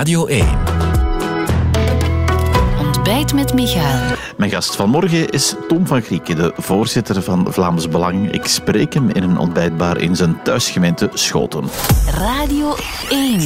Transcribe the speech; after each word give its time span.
Radio 0.00 0.26
1. 0.26 0.46
Ontbijt 2.78 3.34
met 3.34 3.54
Michael. 3.54 4.16
Mijn 4.36 4.50
gast 4.50 4.76
van 4.76 4.90
morgen 4.90 5.28
is 5.28 5.54
Tom 5.68 5.86
van 5.86 6.02
Grieken, 6.02 6.36
de 6.36 6.52
voorzitter 6.56 7.22
van 7.22 7.46
Vlaams 7.52 7.88
Belang. 7.88 8.32
Ik 8.32 8.44
spreek 8.44 8.94
hem 8.94 9.10
in 9.10 9.22
een 9.22 9.38
ontbijtbar 9.38 10.00
in 10.00 10.16
zijn 10.16 10.42
thuisgemeente 10.42 11.10
Schoten. 11.14 11.64
Radio 12.14 12.76
1. 13.10 13.40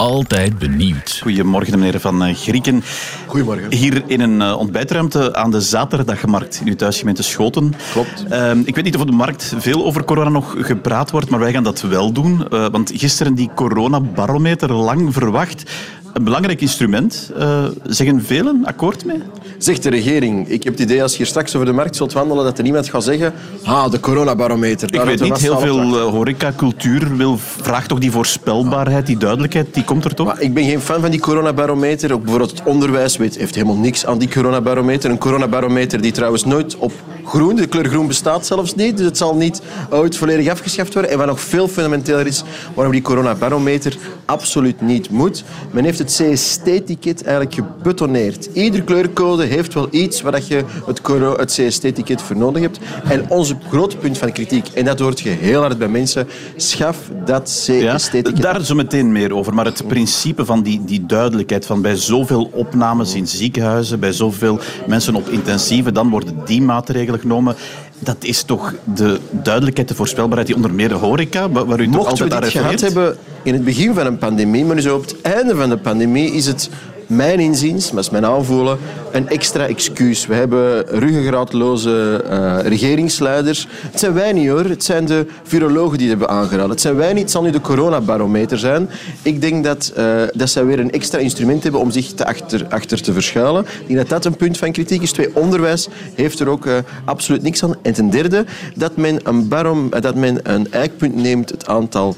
Altijd 0.00 0.58
benieuwd. 0.58 1.18
Goedemorgen, 1.22 1.78
meneer 1.78 2.00
Van 2.00 2.24
eh, 2.24 2.34
Grieken. 2.34 2.82
Goedemorgen. 3.26 3.72
Hier 3.72 4.02
in 4.06 4.20
een 4.20 4.40
uh, 4.40 4.58
ontbijtruimte 4.58 5.34
aan 5.34 5.50
de 5.50 5.60
zaterdagmarkt 5.60 6.60
in 6.60 6.68
uw 6.68 6.76
thuisgemeente 6.76 7.22
Schoten. 7.22 7.74
Klopt. 7.92 8.24
Uh, 8.30 8.50
ik 8.64 8.74
weet 8.74 8.84
niet 8.84 8.94
of 8.94 9.00
op 9.00 9.06
de 9.06 9.12
markt 9.12 9.54
veel 9.56 9.84
over 9.84 10.04
corona 10.04 10.28
nog 10.28 10.54
gepraat 10.58 11.10
wordt, 11.10 11.30
maar 11.30 11.38
wij 11.38 11.52
gaan 11.52 11.62
dat 11.62 11.80
wel 11.80 12.12
doen. 12.12 12.46
Uh, 12.52 12.66
want 12.70 12.92
gisteren 12.94 13.34
die 13.34 13.50
coronabarometer 13.54 14.72
lang 14.72 15.12
verwacht. 15.12 15.70
Een 16.12 16.24
belangrijk 16.24 16.60
instrument. 16.60 17.30
Uh, 17.38 17.64
zeggen 17.84 18.22
velen 18.22 18.64
akkoord 18.64 19.04
mee? 19.04 19.22
Zegt 19.58 19.82
de 19.82 19.90
regering. 19.90 20.48
Ik 20.48 20.64
heb 20.64 20.72
het 20.72 20.82
idee 20.82 21.02
als 21.02 21.16
je 21.16 21.24
straks 21.24 21.54
over 21.54 21.66
de 21.66 21.72
markt 21.72 21.96
zult 21.96 22.12
wandelen 22.12 22.44
dat 22.44 22.58
er 22.58 22.64
niemand 22.64 22.88
gaat 22.88 23.04
zeggen 23.04 23.32
ah, 23.64 23.90
de 23.90 24.00
coronabarometer. 24.00 24.94
Ik 24.94 25.00
weet 25.00 25.20
niet, 25.20 25.38
heel 25.38 25.58
veel 25.58 25.98
uh, 25.98 26.04
horeca, 26.04 26.52
cultuur 26.56 27.16
wil, 27.16 27.38
vraagt 27.38 27.88
toch 27.88 27.98
die 27.98 28.10
voorspelbaarheid, 28.10 29.06
die 29.06 29.16
duidelijkheid, 29.16 29.74
die 29.74 29.84
komt 29.84 30.04
er 30.04 30.14
toch? 30.14 30.26
Maar 30.26 30.40
ik 30.40 30.54
ben 30.54 30.64
geen 30.64 30.80
fan 30.80 31.00
van 31.00 31.10
die 31.10 31.20
coronabarometer. 31.20 32.12
Ook 32.12 32.20
bijvoorbeeld 32.20 32.50
het 32.50 32.62
onderwijs 32.64 33.16
weet, 33.16 33.36
heeft 33.36 33.54
helemaal 33.54 33.76
niks 33.76 34.06
aan 34.06 34.18
die 34.18 34.28
coronabarometer. 34.28 35.10
Een 35.10 35.18
coronabarometer 35.18 36.00
die 36.00 36.12
trouwens 36.12 36.44
nooit 36.44 36.76
op 36.76 36.92
groen, 37.30 37.56
de 37.56 37.66
kleur 37.66 37.88
groen 37.88 38.06
bestaat 38.06 38.46
zelfs 38.46 38.74
niet, 38.74 38.96
dus 38.96 39.06
het 39.06 39.16
zal 39.16 39.34
niet 39.34 39.62
ooit 39.90 40.16
volledig 40.16 40.48
afgeschaft 40.48 40.92
worden. 40.94 41.10
En 41.10 41.18
wat 41.18 41.26
nog 41.26 41.40
veel 41.40 41.68
fundamenteler 41.68 42.26
is, 42.26 42.42
waarom 42.74 42.92
die 42.92 43.02
coronabarometer 43.02 43.96
absoluut 44.24 44.80
niet 44.80 45.10
moet, 45.10 45.44
men 45.70 45.84
heeft 45.84 45.98
het 45.98 46.22
CST-ticket 46.22 47.24
eigenlijk 47.24 47.54
gebetonneerd. 47.54 48.48
Iedere 48.52 48.84
kleurcode 48.84 49.44
heeft 49.44 49.74
wel 49.74 49.88
iets 49.90 50.20
waar 50.20 50.40
je 50.48 50.64
het, 50.86 51.00
het 51.36 51.52
CST-ticket 51.52 52.22
voor 52.22 52.36
nodig 52.36 52.62
hebt. 52.62 52.78
En 53.04 53.30
onze 53.30 53.56
grote 53.68 53.96
punt 53.96 54.18
van 54.18 54.32
kritiek, 54.32 54.68
en 54.68 54.84
dat 54.84 54.98
hoort 54.98 55.20
je 55.20 55.28
heel 55.28 55.60
hard 55.60 55.78
bij 55.78 55.88
mensen, 55.88 56.28
schaf 56.56 56.96
dat 57.24 57.42
CST-ticket. 57.42 58.36
Ja, 58.36 58.52
daar 58.52 58.64
zo 58.64 58.74
meteen 58.74 59.12
meer 59.12 59.34
over. 59.34 59.54
Maar 59.54 59.64
het 59.64 59.86
principe 59.86 60.44
van 60.44 60.62
die, 60.62 60.84
die 60.84 61.06
duidelijkheid 61.06 61.66
van 61.66 61.82
bij 61.82 61.96
zoveel 61.96 62.50
opnames 62.52 63.14
in 63.14 63.26
ziekenhuizen, 63.26 64.00
bij 64.00 64.12
zoveel 64.12 64.58
mensen 64.86 65.14
op 65.14 65.28
intensieve, 65.28 65.92
dan 65.92 66.10
worden 66.10 66.38
die 66.44 66.62
maatregelen 66.62 67.19
genomen. 67.20 67.56
Dat 67.98 68.16
is 68.20 68.42
toch 68.42 68.74
de 68.84 69.18
duidelijkheid, 69.30 69.88
de 69.88 69.94
voorspelbaarheid 69.94 70.46
die 70.46 70.56
onder 70.56 70.72
meer 70.74 70.88
de 70.88 70.94
horeca, 70.94 71.50
waar 71.50 71.80
u 71.80 71.84
toch 71.84 71.94
Mochten 71.94 72.10
altijd 72.10 72.32
we 72.32 72.40
dit 72.40 72.50
gehad 72.50 72.80
hebben 72.80 73.16
in 73.42 73.52
het 73.52 73.64
begin 73.64 73.94
van 73.94 74.06
een 74.06 74.18
pandemie, 74.18 74.64
maar 74.64 74.74
nu 74.74 74.80
zo 74.80 74.96
op 74.96 75.02
het 75.02 75.20
einde 75.20 75.56
van 75.56 75.68
de 75.68 75.76
pandemie 75.76 76.32
is 76.32 76.46
het 76.46 76.70
mijn 77.10 77.40
inziens, 77.40 77.92
maar 77.92 78.02
is 78.02 78.10
mijn 78.10 78.26
aanvoelen, 78.26 78.78
een 79.12 79.28
extra 79.28 79.66
excuus. 79.66 80.26
We 80.26 80.34
hebben 80.34 80.86
ruggengraatloze 80.86 82.24
uh, 82.30 82.58
regeringsleiders. 82.62 83.66
Het 83.90 84.00
zijn 84.00 84.12
wij 84.12 84.32
niet 84.32 84.48
hoor, 84.48 84.64
het 84.64 84.84
zijn 84.84 85.04
de 85.04 85.26
virologen 85.42 85.98
die 85.98 86.08
het 86.08 86.18
hebben 86.18 86.36
aangeraden. 86.36 86.70
Het 86.70 86.80
zijn 86.80 86.96
wij 86.96 87.12
niet, 87.12 87.22
het 87.22 87.30
zal 87.30 87.42
nu 87.42 87.50
de 87.50 87.60
coronabarometer 87.60 88.58
zijn. 88.58 88.90
Ik 89.22 89.40
denk 89.40 89.64
dat, 89.64 89.92
uh, 89.98 90.22
dat 90.34 90.50
zij 90.50 90.64
weer 90.64 90.80
een 90.80 90.90
extra 90.90 91.18
instrument 91.18 91.62
hebben 91.62 91.80
om 91.80 91.90
zich 91.90 92.12
te 92.12 92.26
achter, 92.26 92.66
achter 92.68 93.02
te 93.02 93.12
verschuilen. 93.12 93.64
Ik 93.80 93.86
denk 93.86 93.98
dat 93.98 94.08
dat 94.08 94.24
een 94.24 94.36
punt 94.36 94.58
van 94.58 94.72
kritiek 94.72 95.02
is. 95.02 95.12
Twee, 95.12 95.36
onderwijs 95.36 95.88
heeft 96.14 96.40
er 96.40 96.48
ook 96.48 96.66
uh, 96.66 96.74
absoluut 97.04 97.42
niks 97.42 97.64
aan. 97.64 97.74
En 97.82 97.92
ten 97.92 98.10
derde, 98.10 98.44
dat 98.74 98.96
men 98.96 99.20
een, 99.22 99.48
barom, 99.48 99.88
dat 100.00 100.14
men 100.14 100.38
een 100.42 100.72
eikpunt 100.72 101.14
neemt, 101.14 101.50
het 101.50 101.66
aantal 101.66 102.16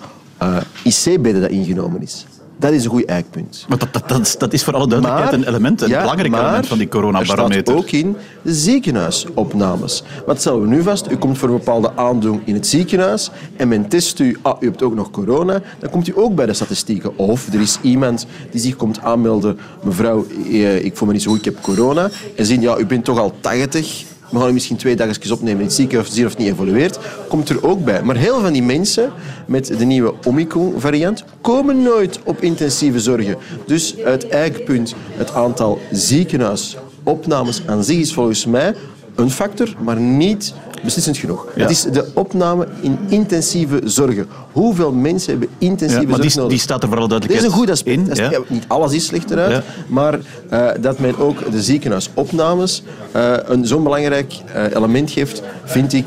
IC-bedden 0.83 1.41
dat 1.41 1.51
ingenomen 1.51 2.03
is. 2.03 2.27
Dat 2.63 2.73
is 2.73 2.85
een 2.85 2.91
goed 2.91 3.05
eikpunt. 3.05 3.65
Maar 3.69 3.79
dat, 3.79 3.93
dat, 3.93 4.09
dat, 4.09 4.35
dat 4.39 4.53
is 4.53 4.65
voor 4.65 4.75
alle 4.75 4.87
duidelijkheid 4.89 5.31
Maar- 5.31 5.41
een 5.41 5.49
element, 5.49 5.81
een 5.81 5.89
ja, 5.89 6.01
belangrijk 6.01 6.35
element 6.35 6.67
van 6.67 6.79
die 6.79 6.87
Er 6.87 6.93
coronabarometer. 6.93 7.63
staat 7.63 7.77
ook 7.77 7.91
in 7.91 8.17
de 8.43 8.55
ziekenhuisopnames. 8.55 10.03
Wat 10.27 10.41
stellen 10.41 10.61
we 10.61 10.67
nu 10.67 10.83
vast? 10.83 11.11
U 11.11 11.17
komt 11.17 11.39
voor 11.39 11.49
een 11.49 11.57
bepaalde 11.57 11.97
aandoening 11.97 12.43
in 12.47 12.55
het 12.55 12.67
ziekenhuis 12.67 13.31
en 13.57 13.69
men 13.69 13.89
test 13.89 14.19
u, 14.19 14.39
ah, 14.43 14.57
u 14.61 14.67
hebt 14.67 14.83
ook 14.83 14.95
nog 14.95 15.11
corona, 15.11 15.61
dan 15.79 15.91
komt 15.91 16.09
u 16.09 16.13
ook 16.17 16.35
bij 16.35 16.47
de 16.47 16.53
statistieken. 16.53 17.19
Of 17.19 17.47
er 17.53 17.61
is 17.61 17.79
iemand 17.83 18.27
die 18.51 18.61
zich 18.61 18.77
komt 18.77 19.01
aanmelden, 19.01 19.59
mevrouw, 19.83 20.27
eh, 20.51 20.85
ik 20.85 20.97
voel 20.97 21.07
me 21.09 21.13
niet 21.15 21.23
zo 21.23 21.31
goed, 21.31 21.39
ik 21.39 21.45
heb 21.45 21.61
corona. 21.63 22.11
En 22.37 22.47
zien, 22.47 22.61
ja, 22.61 22.79
u 22.79 22.87
bent 22.87 23.05
toch 23.05 23.19
al 23.19 23.33
80, 23.41 24.05
we 24.33 24.39
gaan 24.39 24.49
u 24.49 24.53
misschien 24.53 24.77
twee 24.77 24.97
dagjes 24.97 25.31
opnemen 25.31 25.59
in 25.59 25.67
het 25.67 25.75
ziekenhuis, 25.75 26.25
of 26.25 26.37
niet 26.37 26.49
evolueert, 26.49 26.99
komt 27.29 27.49
er 27.49 27.67
ook 27.67 27.85
bij. 27.85 28.03
Maar 28.03 28.17
heel 28.17 28.33
veel 28.33 28.43
van 28.43 28.53
die 28.53 28.63
mensen 28.63 29.13
met 29.47 29.67
de 29.67 29.85
nieuwe 29.85 30.15
Omicron-variant 30.25 31.25
komen 31.41 31.83
nooit 31.83 32.19
op 32.25 32.43
intensieve 32.43 33.01
zorgen. 33.01 33.37
Dus 33.67 33.95
het 33.99 34.29
eikpunt, 34.29 34.95
het 35.17 35.35
aantal 35.35 35.81
ziekenhuisopnames 35.91 37.63
aan 37.67 37.85
zich 37.85 37.99
is 37.99 38.13
volgens 38.13 38.47
mij 38.47 38.75
een 39.15 39.31
factor, 39.31 39.75
maar 39.79 40.01
niet 40.01 40.55
beslissend 40.85 41.17
genoeg. 41.17 41.47
Ja. 41.55 41.63
Het 41.63 41.71
is 41.71 41.83
de 41.83 42.07
opname 42.15 42.67
in 42.81 42.99
intensieve 43.09 43.81
zorgen. 43.85 44.27
Hoeveel 44.53 44.93
mensen 44.93 45.31
hebben 45.31 45.49
intensieve 45.59 46.03
Ja, 46.03 46.09
maar 46.09 46.17
zorg 46.17 46.29
die, 46.31 46.37
nodig? 46.37 46.53
die 46.53 46.61
staat 46.63 46.83
er 46.83 46.89
vooral 46.89 47.09
is 47.29 47.43
een 47.43 47.51
goed 47.51 47.71
aspect. 47.71 47.97
in. 47.97 48.05
Dat 48.05 48.19
is- 48.19 48.25
ja. 48.25 48.31
ja, 48.31 48.39
niet 48.49 48.65
alles 48.67 48.93
is 48.93 49.05
slecht 49.07 49.31
eruit, 49.31 49.51
Ja. 49.53 49.63
maar 49.87 50.19
eh, 50.49 50.69
dat 50.81 50.99
men 50.99 51.19
ook 51.19 51.51
de 51.53 51.63
ziekenhuisopnames 51.63 52.83
eh, 53.13 53.33
een 53.45 53.67
zo'n 53.67 53.83
belangrijk 53.83 54.35
eh, 54.55 54.65
element 54.77 55.11
geeft, 55.11 55.43
vind 55.65 55.93
ik 55.93 56.07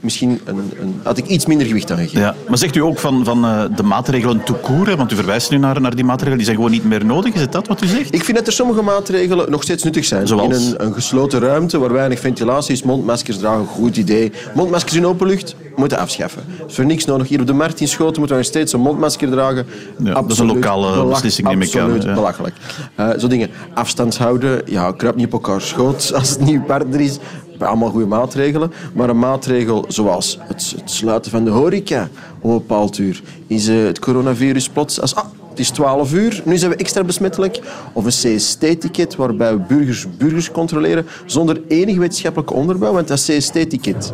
misschien 0.00 0.40
een, 0.44 0.72
een, 0.80 1.00
had 1.02 1.18
ik 1.18 1.26
iets 1.26 1.46
minder 1.46 1.66
gewicht 1.66 1.90
aan 1.90 1.96
gegeven. 1.98 2.20
Ja. 2.20 2.34
Maar 2.48 2.58
zegt 2.58 2.76
u 2.76 2.80
ook 2.80 2.98
van, 2.98 3.24
van 3.24 3.42
de 3.76 3.82
maatregelen 3.82 4.42
court, 4.62 4.86
hè, 4.88 4.96
want 4.96 5.12
u 5.12 5.16
verwijst 5.16 5.50
nu 5.50 5.58
naar, 5.58 5.80
naar 5.80 5.94
die 5.94 6.04
maatregelen, 6.04 6.36
die 6.36 6.46
zijn 6.46 6.56
gewoon 6.56 6.72
niet 6.72 6.84
meer 6.84 7.04
nodig. 7.04 7.34
Is 7.34 7.40
het 7.40 7.52
dat 7.52 7.66
wat 7.66 7.82
u 7.82 7.86
zegt? 7.86 8.14
Ik 8.14 8.24
vind 8.24 8.36
dat 8.36 8.46
er 8.46 8.52
sommige 8.52 8.82
maatregelen 8.82 9.50
nog 9.50 9.62
steeds 9.62 9.82
nuttig 9.82 10.04
zijn. 10.04 10.26
Zoals? 10.26 10.44
In 10.66 10.74
een, 10.78 10.86
een 10.86 10.92
gesloten 10.92 11.40
ruimte 11.40 11.78
waar 11.78 11.92
weinig 11.92 12.20
ventilatie 12.20 12.72
is, 12.74 12.82
mondmaskers 12.82 13.38
dragen, 13.38 13.66
goed 13.66 13.96
idee. 13.98 14.32
Mondmaskers 14.54 14.94
in 14.94 15.06
openlucht 15.06 15.56
moeten 15.76 15.98
afschaffen. 15.98 16.42
Is 16.68 16.74
voor 16.74 16.86
niks 16.86 17.04
nodig. 17.04 17.28
Hier 17.28 17.40
op 17.40 17.46
de 17.46 17.52
markt 17.52 17.80
in 17.80 17.88
Schoten 17.88 18.18
moeten 18.18 18.36
we 18.36 18.42
nog 18.42 18.52
steeds 18.52 18.72
een 18.72 18.80
mondmasker 18.80 19.30
dragen. 19.30 19.66
Ja, 19.98 20.14
dat 20.14 20.30
is 20.30 20.38
een 20.38 20.46
lokale 20.46 21.06
beslissing, 21.06 21.48
neem 21.48 21.62
ik 21.62 21.76
aan, 21.76 21.90
Absoluut 21.90 22.14
belachelijk. 22.14 22.54
Eh, 22.94 23.10
zo 23.18 23.28
dingen. 23.28 23.50
Afstand 23.74 24.18
houden. 24.18 24.62
Ja, 24.66 24.92
kruip 24.92 25.16
niet 25.16 25.26
op 25.26 25.32
elkaar 25.32 25.60
schoot 25.60 26.10
als 26.18 26.28
het 26.28 26.40
nieuw 26.40 26.62
partner 26.62 27.00
is. 27.00 27.18
Allemaal 27.58 27.90
goede 27.90 28.06
maatregelen. 28.06 28.72
Maar 28.92 29.08
een 29.08 29.18
maatregel 29.18 29.84
zoals 29.88 30.38
het, 30.40 30.74
het 30.76 30.90
sluiten 30.90 31.30
van 31.30 31.44
de 31.44 31.50
horeca 31.50 32.08
om 32.40 32.50
een 32.50 32.56
bepaald 32.56 32.98
uur. 32.98 33.22
Is 33.46 33.68
eh, 33.68 33.84
het 33.84 33.98
coronavirus 33.98 34.68
plots 34.68 35.00
als... 35.00 35.14
Ah, 35.14 35.24
het 35.58 35.66
is 35.66 35.72
12 35.72 36.12
uur, 36.14 36.42
nu 36.44 36.56
zijn 36.56 36.70
we 36.70 36.76
extra 36.76 37.04
besmettelijk. 37.04 37.60
Of 37.92 38.04
een 38.04 38.36
CST-ticket 38.36 39.16
waarbij 39.16 39.52
we 39.56 39.60
burgers 39.68 40.06
burgers 40.18 40.50
controleren 40.50 41.06
zonder 41.26 41.60
enig 41.68 41.96
wetenschappelijk 41.96 42.52
onderbouw. 42.52 42.92
Want 42.92 43.08
dat 43.08 43.18
CST-ticket 43.20 44.12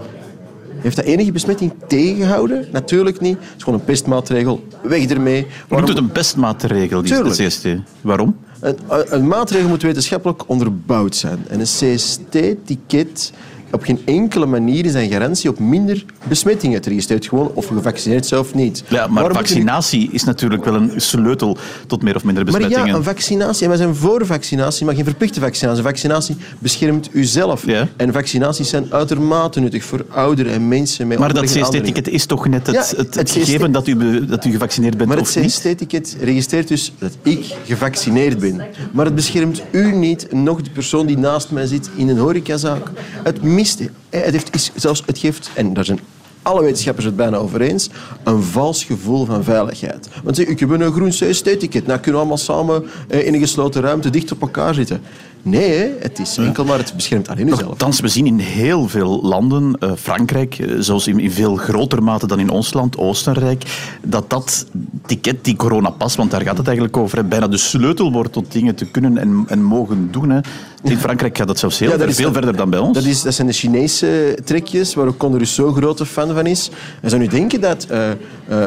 heeft 0.77 0.97
dat 0.97 1.05
enige 1.05 1.33
besmetting 1.33 1.73
tegengehouden? 1.89 2.67
Natuurlijk 2.73 3.21
niet. 3.21 3.37
Het 3.41 3.55
is 3.57 3.63
gewoon 3.63 3.79
een 3.79 3.85
pestmaatregel. 3.85 4.65
Weg 4.83 5.07
ermee. 5.07 5.41
Noemt 5.41 5.53
Waarom- 5.69 5.89
het 5.89 5.99
een 5.99 6.13
pestmaatregel, 6.13 7.03
die 7.03 7.13
Tuurlijk. 7.15 7.37
de 7.37 7.47
CST. 7.47 7.67
Waarom? 8.01 8.37
een, 8.61 8.77
een 9.09 9.29
maatregel 9.29 9.69
moet 9.69 9.83
wetenschappelijk 9.83 10.43
onderbouwd 10.49 11.17
zijn. 11.17 11.45
En 11.49 11.61
een 11.61 11.67
CST-ticket 11.67 13.33
op 13.75 13.83
geen 13.83 14.01
enkele 14.05 14.47
manier 14.47 14.85
is 14.85 14.95
een 14.95 15.11
garantie 15.11 15.51
op 15.51 15.59
minder 15.59 16.05
besmettingen. 16.29 16.77
Het 16.77 16.87
registreert 16.87 17.27
gewoon 17.27 17.51
of 17.55 17.69
je 17.69 17.75
gevaccineerd 17.75 18.31
bent 18.31 18.43
of 18.43 18.55
niet. 18.55 18.85
Ja, 18.89 19.07
maar 19.07 19.15
Waarom 19.23 19.37
vaccinatie 19.37 20.09
is 20.13 20.25
natuurlijk 20.25 20.65
wel 20.65 20.75
een 20.75 20.93
sleutel 20.97 21.57
tot 21.87 22.03
meer 22.03 22.17
of 22.17 22.25
minder 22.25 22.45
Maar 22.45 22.53
besmettingen. 22.53 22.89
ja, 22.89 22.95
een 22.95 23.05
vaccinatie. 23.05 23.63
En 23.63 23.69
wij 23.69 23.77
zijn 23.79 23.95
voor 23.95 24.27
vaccinatie, 24.27 24.87
maar 24.87 24.95
geen 24.95 25.05
verplichte 25.05 25.41
vaccinatie. 25.41 25.79
Een 25.79 25.85
vaccinatie 25.89 26.37
beschermt 26.59 27.09
uzelf. 27.13 27.67
Ja. 27.67 27.89
En 27.97 28.13
vaccinaties 28.13 28.69
zijn 28.69 28.87
uitermate 28.93 29.61
nuttig 29.61 29.85
voor 29.85 30.05
ouderen 30.09 30.53
en 30.53 30.69
mensen 30.69 31.07
met 31.07 31.19
maar 31.19 31.33
dat. 31.33 31.45
CST-ticket 31.45 32.09
is 32.09 32.27
toch 32.27 32.49
net 32.49 32.67
het, 32.67 32.75
Ja, 32.77 32.97
het, 32.97 33.15
het 33.15 33.31
gegeven 33.31 33.73
dat 33.73 33.87
u, 33.87 34.25
dat 34.27 34.45
u 34.45 34.51
gevaccineerd 34.51 34.97
bent 34.97 35.09
Maar 35.09 35.19
of 35.19 35.35
het 35.35 35.43
niet? 35.43 35.53
CST-ticket 35.53 36.17
registreert 36.21 36.69
dus 36.69 36.93
dat 36.99 37.17
ik 37.23 37.55
gevaccineerd 37.65 38.39
ben. 38.39 38.63
Maar 38.93 39.05
het 39.05 39.15
beschermt 39.15 39.63
u 39.71 39.93
niet, 39.93 40.33
nog 40.33 40.63
de 40.63 40.71
persoon 40.71 41.07
die 41.07 41.19
naast 41.19 41.51
mij 41.51 41.67
zit 41.67 41.91
in 41.97 42.09
een 42.09 42.19
horecazaak. 42.19 42.91
Het 43.23 43.43
mist, 43.65 43.91
het, 44.11 44.31
heeft, 44.33 44.73
zelfs, 44.75 45.03
het 45.07 45.19
geeft, 45.19 45.51
en 45.55 45.75
daar 45.75 45.85
zijn 45.85 46.01
alle 46.43 46.63
wetenschappers 46.63 47.07
het 47.07 47.17
bijna 47.17 47.37
over 47.37 47.61
eens, 47.61 47.89
een 48.25 48.43
vals 48.43 48.85
gevoel 48.85 49.25
van 49.25 49.45
veiligheid. 49.45 50.09
Want 50.25 50.49
ik 50.49 50.61
heb 50.61 50.71
een 50.71 50.93
groen 50.93 51.09
CST-ticket, 51.09 51.87
nou 51.87 52.01
kunnen 52.01 52.13
we 52.13 52.17
allemaal 52.17 52.37
samen 52.37 52.85
eh, 53.09 53.27
in 53.27 53.35
een 53.35 53.41
gesloten 53.41 53.83
ruimte 53.83 54.11
dicht 54.11 54.33
op 54.33 54.41
elkaar 54.41 54.75
zitten. 54.75 55.01
Nee, 55.47 55.93
het 56.01 56.19
is 56.19 56.37
enkel 56.37 56.65
maar 56.65 56.79
het 56.79 56.93
beschermt 56.97 57.29
alleen 57.29 57.47
uzelf. 57.49 57.63
Nochtans, 57.63 58.01
we 58.01 58.09
zien 58.09 58.27
in 58.27 58.39
heel 58.39 58.89
veel 58.89 59.23
landen, 59.23 59.77
eh, 59.79 59.93
Frankrijk, 59.97 60.59
eh, 60.59 60.75
zoals 60.79 61.07
in, 61.07 61.19
in 61.21 61.31
veel 61.31 61.57
groter 61.57 62.03
mate 62.03 62.27
dan 62.27 62.39
in 62.41 62.51
ons 62.51 62.73
land, 62.73 62.97
Oostenrijk, 62.99 63.89
dat 64.03 64.31
dat 64.31 64.67
ticket, 65.07 65.45
die 65.45 65.57
coronapas, 65.57 66.17
want 66.17 66.31
daar 66.31 66.43
gaat 66.43 66.57
het 66.57 66.67
eigenlijk 66.67 66.97
over, 66.97 67.19
hè, 67.19 67.25
bijna 67.25 67.49
de 67.49 67.57
sleutel 67.57 68.13
wordt 68.13 68.33
tot 68.33 68.53
dingen 68.53 68.75
te 68.75 68.85
kunnen 68.85 69.19
en, 69.19 69.45
en 69.49 69.63
mogen 69.63 70.09
doen. 70.11 70.31
Hè. 70.31 70.41
In 70.83 70.99
Frankrijk 70.99 71.37
gaat 71.37 71.47
dat 71.47 71.59
zelfs 71.59 71.79
heel 71.79 71.91
Ja, 71.91 71.99
ver- 71.99 72.15
veel 72.15 72.33
verder 72.33 72.57
dan 72.57 72.71
bij 72.71 72.79
ons. 72.79 72.95
Dat, 72.95 73.05
is, 73.05 73.23
dat 73.23 73.35
zijn 73.35 73.47
de 73.47 73.53
Chinese 73.53 74.39
trekjes, 74.45 74.95
waar 74.95 75.07
ook 75.07 75.17
Conor 75.17 75.37
Rousseau 75.37 75.75
grote 75.75 76.07
fan 76.07 76.35
van 76.35 76.47
is. 76.47 76.71
En 77.01 77.11
zou 77.11 77.23
nu 77.23 77.29
denken 77.29 77.61
dat 77.61 77.85
eh 77.85 78.11
eh, 78.11 78.17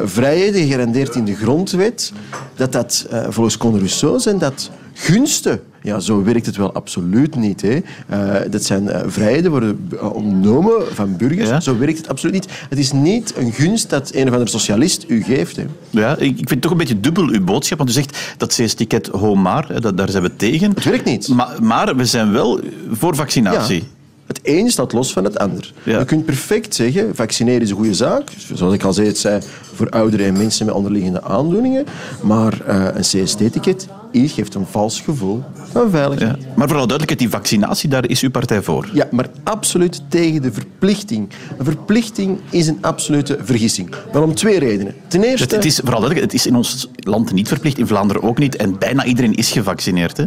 vrijheden 0.04 0.62
gegarandeerd 0.62 1.16
in 1.16 1.26
de 1.26 1.36
grondwet, 1.36 2.12
dat 2.56 2.72
dat 2.72 3.06
volgens 3.30 3.58
Conor 3.58 3.78
Rousseau 3.78 4.20
zijn 4.20 4.38
dat 4.38 4.70
gunsten. 4.94 5.62
Ja, 5.82 6.00
zo 6.00 6.24
werkt 6.24 6.46
het 6.46 6.56
wel 6.56 6.74
absoluut 6.74 7.36
niet. 7.36 7.62
Hè. 7.62 7.80
Eh, 8.08 8.52
dat 8.52 8.64
zijn 8.64 8.90
eh, 8.90 9.02
vrijheden 9.08 9.52
worden 9.52 9.90
eh, 10.00 10.14
ontnomen 10.14 10.82
van 10.94 11.18
burgers. 11.18 11.50
Ja. 11.50 11.60
Zo 11.60 11.78
werkt 11.78 11.98
het 11.98 12.08
absoluut 12.08 12.34
niet. 12.34 12.50
Het 12.70 12.80
is 12.80 12.92
niet 12.92 13.34
een 13.38 13.52
gunst 13.52 13.90
dat 13.90 14.12
een 14.14 14.28
of 14.28 14.32
andere 14.32 14.50
socialist 14.50 15.06
u 15.08 15.24
geeft. 15.24 15.56
Hè. 15.56 15.66
Ja, 15.90 16.12
ik, 16.18 16.20
ik 16.20 16.36
vind 16.36 16.50
het 16.50 16.62
toch 16.62 16.72
een 16.72 16.78
beetje 16.78 17.00
dubbel 17.00 17.28
uw 17.28 17.44
boodschap. 17.44 17.78
Want 17.78 17.90
u 17.90 17.94
zegt 17.94 18.34
dat 18.38 18.54
CS-ticket 18.54 19.08
homaar, 19.08 19.68
hè, 19.68 19.80
dat, 19.80 19.98
daar 19.98 20.10
zijn 20.10 20.24
we 20.24 20.36
tegen. 20.36 20.70
Het 20.70 20.84
werkt 20.84 21.06
niet. 21.06 21.28
Maar, 21.28 21.64
maar 21.64 21.96
we 21.96 22.06
zijn 22.06 22.32
wel 22.32 22.60
voor 22.92 23.16
vaccinatie. 23.16 23.80
Ja. 23.80 23.97
Het 24.28 24.40
een 24.44 24.70
staat 24.70 24.94
los 24.94 25.14
van 25.14 25.24
het 25.24 25.40
ander. 25.40 25.74
Ja. 25.84 26.00
Je 26.00 26.06
kunt 26.06 26.26
perfect 26.26 26.76
zeggen, 26.76 27.16
vaccineren 27.16 27.62
is 27.62 27.70
een 27.70 27.76
goede 27.76 27.94
zaak. 27.94 28.30
Zoals 28.54 28.74
ik 28.74 28.84
al 28.84 28.94
zei, 28.94 29.08
het 29.08 29.18
zij 29.18 29.42
voor 29.74 29.90
ouderen 29.90 30.26
en 30.26 30.38
mensen 30.38 30.66
met 30.66 30.76
onderliggende 30.76 31.24
aandoeningen. 31.24 31.86
Maar 32.22 32.62
eh, 32.62 32.86
een 32.94 33.02
CST-ticket 33.24 33.88
hier 34.12 34.30
geeft 34.30 34.56
een 34.56 34.66
vals 34.66 35.02
gevoel 35.02 35.44
van 35.72 35.90
veiligheid. 35.90 36.42
Ja. 36.42 36.48
Maar 36.56 36.68
vooral 36.68 36.88
duidelijkheid, 36.88 37.20
die 37.20 37.30
vaccinatie, 37.30 37.90
daar 37.90 38.10
is 38.10 38.22
uw 38.22 38.32
partij 38.32 38.62
voor. 38.62 38.90
Ja, 38.94 39.08
maar 39.12 39.30
absoluut 39.44 40.02
tegen 40.10 40.42
de 40.42 40.52
verplichting. 40.52 41.30
Een 41.58 41.66
verplichting 41.66 42.40
is 42.50 42.68
een 42.68 42.78
absolute 42.82 43.38
vergissing. 43.42 43.96
Wel 44.12 44.24
om 44.24 44.36
twee 44.36 44.60
redenen. 44.60 44.96
Ten 45.08 45.24
eerste... 45.24 45.44
Het, 45.44 45.52
het 45.52 45.66
is 45.66 45.76
vooral 45.76 46.00
duidelijk, 46.00 46.32
het 46.32 46.34
is 46.34 46.48
in 46.48 46.56
ons 46.56 46.90
land 46.96 47.34
niet 47.34 47.48
verplicht, 47.48 47.78
in 47.78 47.88
Vlaanderen 47.88 48.24
ook 48.24 48.38
niet. 48.38 48.56
En 48.56 48.80
bijna 48.80 49.06
iedereen 49.06 49.36
is 49.36 49.52
gevaccineerd. 49.52 50.18
Hè? 50.18 50.26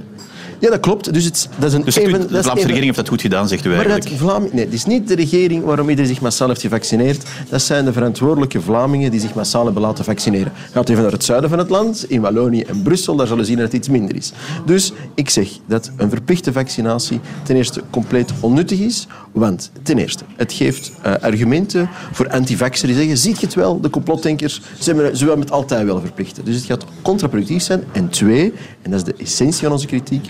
Ja, 0.60 0.70
dat 0.70 0.80
klopt. 0.80 1.14
Dus, 1.14 1.24
het, 1.24 1.48
dat 1.58 1.68
is 1.68 1.74
een 1.74 1.82
Dus 1.84 1.96
even- 1.96 2.10
u- 2.10 2.18
de 2.18 2.28
Vlaamse 2.28 2.48
even- 2.50 2.56
regering 2.60 2.84
heeft 2.84 2.96
dat 2.96 3.08
goed 3.08 3.20
gedaan, 3.20 3.48
zegt 3.48 3.64
u 3.64 3.68
Maar 3.68 3.76
eigenlijk. 3.78 4.08
dat 4.08 4.18
Vlaming... 4.18 4.52
Nee, 4.52 4.64
het 4.64 4.74
is 4.74 4.84
niet 4.84 5.08
de 5.08 5.14
regering 5.14 5.64
waarom 5.64 5.88
iedereen 5.88 6.10
zich 6.10 6.20
massaal 6.20 6.48
heeft 6.48 6.60
gevaccineerd. 6.60 7.22
Dat 7.48 7.62
zijn 7.62 7.84
de 7.84 7.92
verantwoordelijke 7.92 8.60
Vlamingen 8.60 9.10
die 9.10 9.20
zich 9.20 9.34
massaal 9.34 9.64
hebben 9.64 9.82
laten 9.82 10.04
vaccineren. 10.04 10.52
Gaat 10.72 10.88
even 10.88 11.02
naar 11.02 11.12
het 11.12 11.24
zuiden 11.24 11.50
van 11.50 11.58
het 11.58 11.70
land, 11.70 12.04
in 12.10 12.20
Wallonië 12.20 12.60
en 12.62 12.82
Brussel, 12.82 13.16
daar 13.16 13.26
zullen 13.26 13.44
zien 13.46 13.56
dat 13.56 13.64
het 13.64 13.74
iets 13.74 13.88
minder 13.88 14.16
is. 14.16 14.32
Dus 14.66 14.92
ik 15.14 15.30
zeg 15.30 15.48
dat 15.66 15.90
een 15.96 16.10
verplichte 16.10 16.52
vaccinatie 16.52 17.20
ten 17.42 17.56
eerste 17.56 17.82
compleet 17.90 18.32
onnuttig 18.40 18.78
is. 18.78 19.06
Want 19.32 19.70
ten 19.82 19.98
eerste, 19.98 20.24
het 20.36 20.52
geeft 20.52 20.92
eh, 21.02 21.12
argumenten 21.20 21.88
voor 22.12 22.28
antivaxers 22.30 22.90
die 22.90 22.98
zeggen, 23.00 23.18
ziet 23.18 23.40
je 23.40 23.46
het 23.46 23.54
wel, 23.54 23.80
de 23.80 23.90
complotdenkers, 23.90 24.60
ze 24.78 24.94
willen 24.94 25.40
het 25.40 25.50
altijd 25.50 25.84
wel 25.84 26.00
verplichten. 26.00 26.44
Dus 26.44 26.54
het 26.56 26.64
gaat 26.64 26.84
contraproductief 27.02 27.62
zijn. 27.62 27.84
En 27.92 28.08
twee, 28.08 28.52
en 28.82 28.90
dat 28.90 29.00
is 29.00 29.04
de 29.14 29.22
essentie 29.22 29.62
van 29.62 29.72
onze 29.72 29.86
kritiek, 29.86 30.28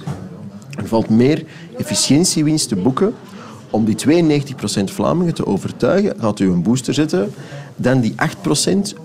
er 0.81 0.89
valt 0.89 1.09
meer 1.09 1.45
efficiëntiewinst 1.77 2.69
te 2.69 2.77
boeken 2.77 3.15
om 3.71 3.85
die 3.85 3.97
92% 4.07 4.85
Vlamingen 4.85 5.35
te 5.35 5.47
overtuigen, 5.47 6.15
gaat 6.19 6.41
u 6.41 6.51
een 6.51 6.63
booster 6.63 6.95
zetten, 6.95 7.33
dan 7.77 8.01
die 8.01 8.15
8% 8.15 8.17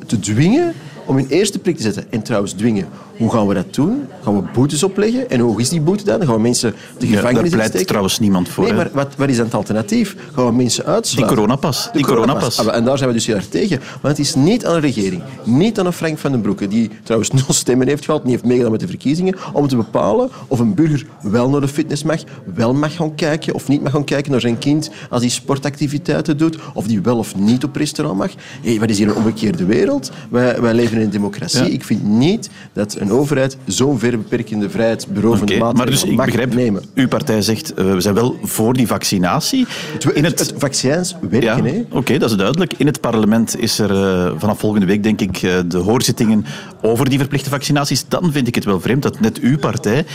te 0.06 0.19
dwingen 0.19 0.74
om 1.06 1.16
hun 1.16 1.27
eerste 1.27 1.60
prik 1.60 1.75
te 1.75 1.81
zetten. 1.81 2.12
En 2.12 2.22
trouwens, 2.22 2.54
dwingen. 2.54 2.88
Hoe 3.18 3.32
gaan 3.32 3.48
we 3.48 3.54
dat 3.54 3.74
doen? 3.74 4.08
Gaan 4.24 4.36
we 4.36 4.44
boetes 4.54 4.84
opleggen? 4.84 5.30
En 5.30 5.40
hoe 5.40 5.50
hoog 5.50 5.60
is 5.60 5.70
die 5.70 5.82
boete 5.82 6.04
dan? 6.04 6.18
Dan 6.18 6.28
gaan 6.28 6.36
we 6.36 6.42
mensen 6.42 6.74
de 6.98 7.08
Ja, 7.08 7.16
gevangenis 7.16 7.34
daar 7.42 7.50
pleit 7.50 7.62
insteken? 7.64 7.88
trouwens 7.88 8.20
niemand 8.20 8.50
voor. 8.50 8.64
Nee, 8.64 8.72
hè. 8.74 8.78
maar 8.78 8.90
wat, 8.94 9.14
wat 9.18 9.30
is 9.30 9.36
dan 9.36 9.46
het 9.46 9.54
alternatief? 9.54 10.16
Gaan 10.34 10.46
we 10.46 10.52
mensen 10.52 10.84
Die 10.84 10.94
uitsluiten? 10.94 11.36
coronapas. 11.36 11.90
Die 11.94 12.06
coronapas. 12.06 12.60
Ah, 12.68 12.76
En 12.76 12.84
daar 12.86 12.98
zijn 12.98 13.10
we 13.10 13.16
dus 13.16 13.26
heel 13.26 13.36
erg 13.36 13.48
tegen. 13.48 13.80
Want 14.02 14.18
het 14.18 14.20
is 14.20 14.36
niet 14.36 14.66
aan 14.66 14.74
de 14.74 14.80
regering, 14.80 15.22
niet 15.44 15.80
aan 15.80 15.86
een 15.86 15.94
Frank 15.94 16.18
van 16.18 16.32
den 16.32 16.42
Broeke, 16.42 16.68
die 16.68 16.90
trouwens 17.04 17.32
nul 17.38 17.44
stemmen 17.48 17.88
heeft 17.88 18.06
gehad, 18.06 18.24
niet 18.24 18.32
heeft 18.32 18.46
meegedaan 18.46 18.72
met 18.72 18.80
de 18.80 18.88
verkiezingen, 18.88 19.36
om 19.54 19.68
te 19.68 19.76
bepalen 19.76 20.30
of 20.48 20.60
een 20.60 20.74
burger 20.74 21.06
wel 21.22 21.50
naar 21.50 21.62
de 21.62 21.68
fitness 21.68 22.04
mag, 22.04 22.22
wel 22.56 22.74
mag 22.74 22.96
gaan 22.96 23.16
kijken 23.16 23.54
of 23.54 23.68
niet 23.68 23.82
mag 23.84 23.92
gaan 23.92 24.04
kijken 24.04 24.32
naar 24.32 24.42
zijn 24.42 24.58
kind 24.58 24.90
als 25.10 25.22
hij 25.22 25.30
sportactiviteiten 25.30 26.38
doet, 26.38 26.58
of 26.74 26.88
die 26.88 27.02
wel 27.02 27.18
of 27.18 27.36
niet 27.36 27.64
op 27.64 27.76
restaurant 27.76 28.18
mag. 28.18 28.32
Hey, 28.62 28.80
wat 28.80 28.90
is 28.90 28.98
hier 28.98 29.08
een 29.08 29.16
omgekeerde 29.16 29.66
wereld? 29.66 30.12
Wij, 30.30 30.62
wij 30.62 30.74
leven 30.74 30.98
in 30.98 31.04
een 31.04 31.10
democratie. 31.10 31.64
Ja. 31.64 31.70
Ik 31.70 31.84
vind 31.84 32.04
niet 32.04 32.50
dat 32.74 32.96
een 33.06 33.12
overheid 33.12 33.57
zo'n 33.66 34.00
ver 34.00 34.18
beperkende 34.18 34.69
vrijheid 34.69 35.07
berovende 35.07 35.57
maatregelen 35.57 35.75
maar 35.78 35.86
dus 35.86 36.04
ik 36.04 36.16
begrijp, 36.16 36.54
nemen. 36.54 36.84
uw 36.94 37.07
partij 37.07 37.42
zegt, 37.42 37.74
eh, 37.74 37.94
we 37.94 38.02
zijn 38.02 38.16
wel 38.16 38.36
voor 38.44 38.74
die 38.74 38.88
vaccinatie. 38.88 39.66
Het, 39.94 40.04
het, 40.04 40.40
het 40.40 40.54
vaccins 40.57 41.16
Ja, 41.22 41.28
werken, 41.30 41.66
hè? 41.66 41.84
oké, 41.90 42.18
dat 42.18 42.30
is 42.30 42.36
duidelijk. 42.38 42.74
In 42.78 42.86
het 42.86 43.02
parlement 43.02 43.60
is 43.60 43.80
er 43.80 43.92
eh, 43.92 44.31
vanaf 44.38 44.60
volgende 44.60 44.86
week, 44.86 45.04
denk 45.04 45.22
ik, 45.22 45.42
eh, 45.42 45.60
de 45.68 45.78
hoorzittingen 45.78 46.46
over 46.81 47.10
die 47.10 47.19
verplichte 47.19 47.50
vaccinaties. 47.50 48.06
Dan 48.07 48.31
vind 48.31 48.48
ik 48.48 48.56
het 48.56 48.66
wel 48.66 48.80
vreemd 48.81 49.02
dat 49.04 49.19
net 49.19 49.40
uw 49.40 49.58
partij 49.58 50.06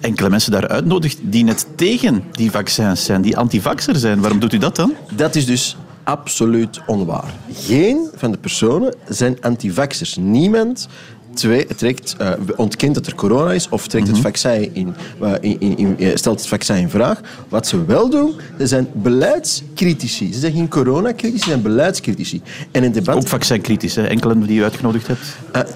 enkele 0.00 0.30
mensen 0.30 0.52
daar 0.52 0.68
uitnodigt 0.68 1.18
die 1.22 1.44
net 1.44 1.66
tegen 1.74 2.24
die 2.32 2.50
vaccins 2.50 3.04
zijn, 3.04 3.22
die 3.22 3.36
antivaxer 3.36 3.96
zijn. 3.96 4.20
Waarom 4.20 4.38
doet 4.40 4.52
u 4.52 4.58
dat 4.58 4.76
dan? 4.76 4.92
Dat 5.14 5.34
is 5.34 5.46
dus 5.46 5.76
absoluut 6.04 6.80
onwaar. 6.86 7.32
Geen 7.52 8.08
van 8.14 8.30
de 8.32 8.38
personen 8.38 8.94
zijn 9.08 9.36
antivaxers. 9.40 10.16
Niemand 10.16 10.88
twee, 11.34 11.66
trekt, 11.66 12.14
eh, 12.18 12.30
ontkent 12.56 12.94
dat 12.94 13.06
er 13.06 13.14
corona 13.14 13.52
is 13.52 13.68
of 13.68 13.86
trekt 13.86 14.06
het 14.06 14.18
vaccin 14.18 14.74
in, 14.74 14.94
eh, 15.20 15.32
in, 15.40 15.60
in, 15.60 15.78
in- 15.78 15.98
eh, 15.98 16.16
stelt 16.16 16.38
het 16.38 16.48
vaccin 16.48 16.76
in 16.76 16.90
vraag. 16.90 17.20
Wat 17.48 17.66
ze 17.66 17.84
wel 17.84 18.10
doen, 18.10 18.32
ze 18.58 18.66
zijn 18.66 18.86
beleidscritici. 18.92 20.32
Ze 20.32 20.38
zijn 20.38 20.52
geen 20.52 20.68
coronacritici, 20.68 21.38
ze 21.38 21.48
zijn 21.48 21.62
beleidscritici. 21.62 22.42
En 22.70 22.84
een 22.84 22.92
debat... 22.92 23.16
Ook 23.16 23.28
vaccinkritisch, 23.28 23.94
hè? 23.94 24.06
enkelen 24.06 24.46
die 24.46 24.58
u 24.58 24.62
uitgenodigd 24.62 25.06
hebt. 25.06 25.20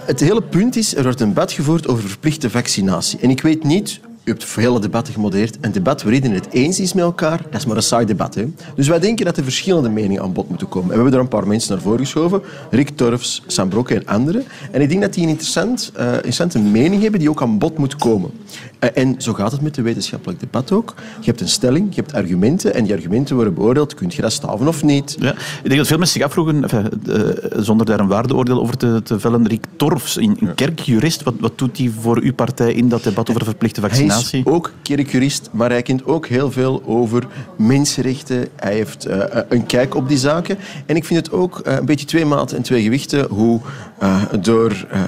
Het 0.04 0.20
hele 0.20 0.42
punt 0.42 0.76
is, 0.76 0.94
er 0.96 1.02
wordt 1.02 1.20
een 1.20 1.28
debat 1.28 1.52
gevoerd 1.52 1.88
over 1.88 2.08
verplichte 2.08 2.50
vaccinatie. 2.50 3.18
En 3.18 3.30
ik 3.30 3.40
weet 3.42 3.64
niet, 3.64 4.00
u 4.26 4.30
hebt 4.30 4.54
hele 4.54 4.80
debatten 4.80 5.14
gemodereerd, 5.14 5.58
een 5.60 5.72
debat 5.72 6.02
waar 6.02 6.12
iedereen 6.12 6.36
het 6.36 6.48
eens 6.50 6.80
is 6.80 6.92
met 6.92 7.04
elkaar, 7.04 7.42
dat 7.50 7.60
is 7.60 7.66
maar 7.66 7.76
een 7.76 7.82
saai 7.82 8.06
debat. 8.06 8.34
Hè? 8.34 8.44
Dus 8.74 8.88
wij 8.88 8.98
denken 8.98 9.24
dat 9.24 9.36
er 9.36 9.42
verschillende 9.42 9.88
meningen 9.88 10.22
aan 10.22 10.32
bod 10.32 10.48
moeten 10.48 10.68
komen. 10.68 10.90
En 10.90 10.96
we 10.96 11.02
hebben 11.02 11.12
er 11.12 11.20
een 11.20 11.28
paar 11.28 11.46
mensen 11.46 11.72
naar 11.72 11.82
voren 11.82 11.98
geschoven, 11.98 12.42
Rick 12.70 12.88
Torfs, 12.88 13.42
Sam 13.46 13.68
Brokke 13.68 13.94
en 13.94 14.06
anderen. 14.06 14.44
En 14.70 14.80
ik 14.80 14.88
denk 14.88 15.00
dat 15.00 15.14
die 15.14 15.22
een 15.22 15.28
interessant, 15.28 15.90
eh, 15.94 16.12
interessante 16.12 16.58
mening 16.58 17.02
hebben 17.02 17.20
die 17.20 17.30
ook 17.30 17.42
aan 17.42 17.58
bod 17.58 17.78
moet 17.78 17.96
komen. 17.96 18.30
Eh, 18.78 18.90
en 18.94 19.14
zo 19.18 19.32
gaat 19.32 19.52
het 19.52 19.60
met 19.60 19.74
de 19.74 19.82
wetenschappelijk 19.82 20.40
debat 20.40 20.72
ook. 20.72 20.94
Je 21.20 21.26
hebt 21.26 21.40
een 21.40 21.48
stelling, 21.48 21.94
je 21.94 22.00
hebt 22.00 22.14
argumenten 22.14 22.74
en 22.74 22.84
die 22.84 22.94
argumenten 22.94 23.34
worden 23.34 23.54
beoordeeld. 23.54 23.94
Kun 23.94 24.10
je 24.14 24.22
dat 24.22 24.32
staven 24.32 24.68
of 24.68 24.82
niet? 24.82 25.16
Ja, 25.18 25.32
ik 25.32 25.62
denk 25.62 25.76
dat 25.76 25.86
veel 25.86 25.98
mensen 25.98 26.18
zich 26.18 26.26
afvroegen, 26.26 26.62
enfin, 26.62 26.90
eh, 27.06 27.20
zonder 27.62 27.86
daar 27.86 28.00
een 28.00 28.06
waardeoordeel 28.06 28.60
over 28.60 28.76
te, 28.76 29.00
te 29.04 29.20
vellen, 29.20 29.46
Rick 29.46 29.64
Torfs, 29.76 30.16
een, 30.16 30.36
een 30.40 30.54
kerkjurist, 30.54 31.22
wat, 31.22 31.34
wat 31.40 31.58
doet 31.58 31.78
hij 31.78 31.90
voor 32.00 32.18
uw 32.18 32.34
partij 32.34 32.72
in 32.72 32.88
dat 32.88 33.02
debat 33.02 33.28
over 33.28 33.40
de 33.40 33.46
verplichte 33.46 33.80
Hij 33.80 34.15
is 34.18 34.40
ook 34.44 34.72
kerkjurist, 34.82 35.48
maar 35.52 35.70
hij 35.70 35.82
kent 35.82 36.04
ook 36.04 36.26
heel 36.26 36.50
veel 36.52 36.82
over 36.86 37.26
mensenrechten. 37.56 38.48
Hij 38.56 38.74
heeft 38.74 39.04
eh, 39.04 39.18
een 39.48 39.66
kijk 39.66 39.94
op 39.94 40.08
die 40.08 40.18
zaken. 40.18 40.58
En 40.86 40.96
ik 40.96 41.04
vind 41.04 41.26
het 41.26 41.34
ook 41.34 41.58
eh, 41.58 41.74
een 41.76 41.84
beetje 41.86 42.06
twee 42.06 42.24
maten 42.24 42.56
en 42.56 42.62
twee 42.62 42.82
gewichten 42.82 43.26
hoe 43.30 43.60
eh, 43.98 44.22
door 44.40 44.86
eh, 44.90 45.00
eh, 45.00 45.06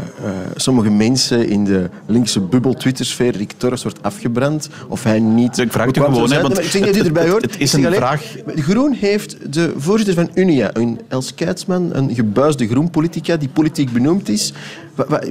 sommige 0.56 0.90
mensen 0.90 1.49
in 1.49 1.64
de 1.64 1.88
linkse 2.06 2.40
bubbel 2.40 2.75
Twittersfeer 2.75 3.37
Rick 3.37 3.52
Torres 3.56 3.83
wordt 3.83 4.02
afgebrand 4.02 4.68
of 4.88 5.02
hij 5.02 5.21
niet... 5.21 5.59
Ik 5.59 5.73
vraag 5.73 5.87
het 5.87 5.97
gewoon, 5.97 6.33
hè, 6.33 6.42
want 6.42 6.59
ik 6.59 6.64
zeg 6.71 6.85
niet 6.85 6.94
het- 6.97 7.06
erbij 7.06 7.26
het- 7.26 7.59
is 7.59 7.73
een 7.73 7.87
alleen, 7.87 7.99
vraag- 7.99 8.35
Groen 8.56 8.92
heeft 8.92 9.52
de 9.52 9.73
voorzitter 9.76 10.14
van 10.14 10.30
Unia, 10.35 10.71
een 10.73 11.00
Els 11.09 11.35
Keitsman, 11.35 11.90
een 11.94 12.14
gebuisde 12.14 12.68
groenpolitica 12.68 13.37
die 13.37 13.49
politiek 13.49 13.92
benoemd 13.92 14.28
is. 14.28 14.52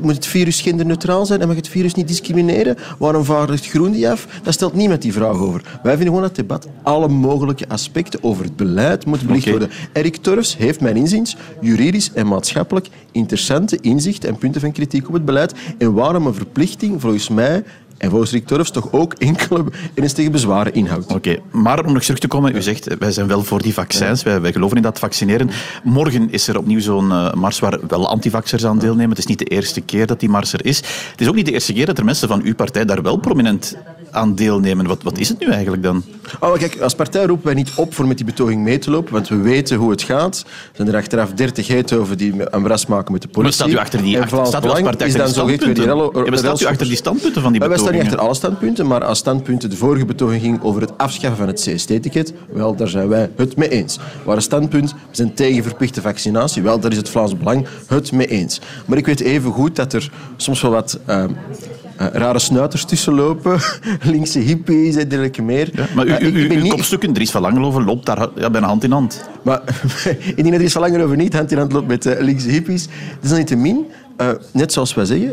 Moet 0.01 0.15
het 0.15 0.25
virus 0.25 0.61
genderneutraal 0.61 1.25
zijn 1.25 1.41
en 1.41 1.47
mag 1.47 1.55
het 1.55 1.67
virus 1.67 1.93
niet 1.93 2.07
discrimineren? 2.07 2.75
Waarom 2.97 3.23
vaardigt 3.23 3.65
Groen 3.69 3.91
die 3.91 4.09
af? 4.09 4.27
Daar 4.43 4.53
stelt 4.53 4.73
niemand 4.73 5.01
die 5.01 5.13
vraag 5.13 5.39
over. 5.39 5.61
Wij 5.83 5.95
vinden 5.95 6.07
gewoon 6.07 6.21
dat 6.21 6.37
het 6.37 6.47
debat 6.47 6.67
alle 6.83 7.07
mogelijke 7.07 7.69
aspecten 7.69 8.23
over 8.23 8.43
het 8.43 8.55
beleid 8.55 9.05
moet 9.05 9.21
belicht 9.27 9.49
worden. 9.49 9.69
Erik 9.93 10.15
Torfs 10.15 10.57
heeft 10.57 10.81
mijn 10.81 10.95
inziens 10.95 11.37
juridisch 11.61 12.13
en 12.13 12.27
maatschappelijk 12.27 12.87
interessante 13.11 13.77
inzichten 13.81 14.29
en 14.29 14.37
punten 14.37 14.61
van 14.61 14.71
kritiek 14.71 15.07
op 15.07 15.13
het 15.13 15.25
beleid. 15.25 15.53
En 15.77 15.93
waarom 15.93 16.27
een 16.27 16.33
verplichting 16.33 17.01
volgens 17.01 17.29
mij 17.29 17.63
en 17.97 18.09
volgens 18.09 18.31
Rick 18.31 18.47
toch 18.47 18.91
ook 18.91 19.13
enkele 19.13 19.63
ernstige 19.93 20.29
bezwaren 20.29 20.73
inhoudt. 20.73 21.13
Oké, 21.13 21.39
maar 21.51 21.85
om 21.85 21.93
nog 21.93 22.03
terug 22.03 22.19
te 22.19 22.27
komen, 22.27 22.55
u 22.55 22.61
zegt, 22.61 22.97
wij 22.97 23.11
zijn 23.11 23.27
wel 23.27 23.43
voor 23.43 23.61
die 23.61 23.73
vaccins, 23.73 24.23
wij, 24.23 24.41
wij 24.41 24.51
geloven 24.51 24.77
in 24.77 24.83
dat 24.83 24.99
vaccineren. 24.99 25.49
Morgen 25.83 26.31
is 26.31 26.47
er 26.47 26.57
opnieuw 26.57 26.79
zo'n 26.79 27.11
eh, 27.11 27.33
mars 27.33 27.59
waar 27.59 27.79
wel 27.87 28.07
antivaxers 28.09 28.65
aan 28.65 28.79
deelnemen. 28.79 29.09
Het 29.09 29.17
is 29.17 29.25
niet 29.25 29.39
de 29.39 29.45
eerste 29.45 29.81
keer 29.81 30.05
dat 30.05 30.19
die 30.19 30.29
mars 30.29 30.53
er 30.53 30.65
is. 30.65 30.77
Het 31.11 31.21
is 31.21 31.27
ook 31.27 31.35
niet 31.35 31.45
de 31.45 31.51
eerste 31.51 31.73
keer 31.73 31.85
dat 31.85 31.97
er 31.97 32.05
mensen 32.05 32.27
van 32.27 32.41
uw 32.43 32.55
partij 32.55 32.85
daar 32.85 33.01
wel 33.01 33.17
prominent 33.17 33.77
aan 34.17 34.35
deelnemen. 34.35 34.85
Wat, 34.87 35.03
wat 35.03 35.17
is 35.17 35.29
het 35.29 35.39
nu 35.39 35.47
eigenlijk 35.47 35.83
dan? 35.83 36.03
Oh, 36.39 36.53
kijk, 36.53 36.79
als 36.81 36.95
partij 36.95 37.25
roepen 37.25 37.45
wij 37.45 37.53
niet 37.55 37.71
op 37.75 37.93
voor 37.93 38.07
met 38.07 38.17
die 38.17 38.25
betoging 38.25 38.63
mee 38.63 38.77
te 38.79 38.91
lopen, 38.91 39.13
want 39.13 39.27
we 39.27 39.35
weten 39.35 39.77
hoe 39.77 39.91
het 39.91 40.01
gaat. 40.01 40.37
Er 40.45 40.45
zijn 40.75 40.87
er 40.87 40.95
achteraf 40.95 41.31
30 41.33 41.67
heethoven 41.67 42.17
die 42.17 42.33
een 42.53 42.63
bras 42.63 42.85
maken 42.85 43.11
met 43.11 43.21
de 43.21 43.27
Maar 43.27 43.35
politie. 43.41 43.53
staat 43.61 43.73
u 43.73 43.77
achter 43.77 44.01
die, 44.01 44.21
achter, 44.21 44.45
staat 44.45 44.65
u 44.65 44.69
als 44.69 44.81
partij 44.81 45.07
is 45.07 45.13
dan 45.13 45.25
die 45.25 45.33
standpunten? 45.33 45.83
rel- 45.83 46.17
Ja, 46.23 46.29
maar 46.29 46.37
staat 46.37 46.61
u 46.61 46.65
achter 46.65 46.87
die 46.87 46.95
standpunten 46.95 47.41
van 47.41 47.51
die 47.51 47.59
Maar 47.59 47.69
wij 47.69 47.77
staan 47.77 47.93
niet 47.93 48.01
achter 48.01 48.19
alle 48.19 48.33
standpunten, 48.33 48.87
maar 48.87 49.03
als 49.03 49.17
standpunten 49.17 49.69
de 49.69 49.75
vorige 49.75 50.05
betoging 50.05 50.41
ging 50.41 50.61
over 50.63 50.81
het 50.81 50.97
afschaffen 50.97 51.37
van 51.37 51.47
het 51.47 51.61
CST-ticket, 51.61 52.33
wel, 52.51 52.75
daar 52.75 52.87
zijn 52.87 53.07
wij 53.07 53.29
het 53.37 53.55
mee 53.55 53.69
eens. 53.69 53.99
Waar 54.23 54.35
een 54.35 54.41
standpunt, 54.41 54.91
we 54.91 54.97
zijn 55.11 55.33
tegen 55.33 55.63
verplichte 55.63 56.01
vaccinatie, 56.01 56.61
wel, 56.61 56.79
daar 56.79 56.91
is 56.91 56.97
het 56.97 57.09
Vlaams 57.09 57.37
Belang 57.37 57.67
het 57.87 58.11
mee 58.11 58.27
eens. 58.27 58.61
Maar 58.85 58.97
ik 58.97 59.05
weet 59.05 59.19
even 59.19 59.51
goed 59.51 59.75
dat 59.75 59.93
er 59.93 60.11
soms 60.37 60.61
wel 60.61 60.71
wat 60.71 60.99
eh, 61.05 61.23
eh, 61.97 62.07
rare 62.11 62.39
snuiters 62.39 62.85
tussen 62.85 63.13
lopen, 63.13 63.59
linkse 64.13 64.39
hippies 64.39 64.95
en 64.95 65.07
dergelijke 65.09 65.41
meer. 65.41 65.69
Ja, 65.73 65.85
maar 65.95 66.05
u, 66.07 66.09
Eh, 66.09 66.21
u, 66.21 66.27
u, 66.31 66.49
uw 66.55 66.61
niet- 66.61 66.71
kopstukken, 66.71 67.13
Dries 67.13 67.31
van 67.31 67.41
Langeloven, 67.41 67.83
loopt 67.85 68.05
daar 68.05 68.27
ja, 68.35 68.49
bijna 68.49 68.67
hand 68.67 68.83
in 68.83 68.91
hand. 68.91 69.29
maar 69.41 69.61
dat 70.35 70.45
er 70.45 70.61
is 70.61 70.71
van 70.71 70.81
langer 70.81 71.03
over 71.03 71.15
niet 71.15 71.33
hand 71.33 71.51
in 71.51 71.57
hand 71.57 71.71
loopt 71.71 71.87
met 71.87 72.05
uh, 72.05 72.19
linkse 72.19 72.49
hippies. 72.49 72.87
Desalniettemin, 73.21 73.85
uh, 74.21 74.29
net 74.51 74.73
zoals 74.73 74.93
wij 74.93 75.05
zeggen, 75.05 75.31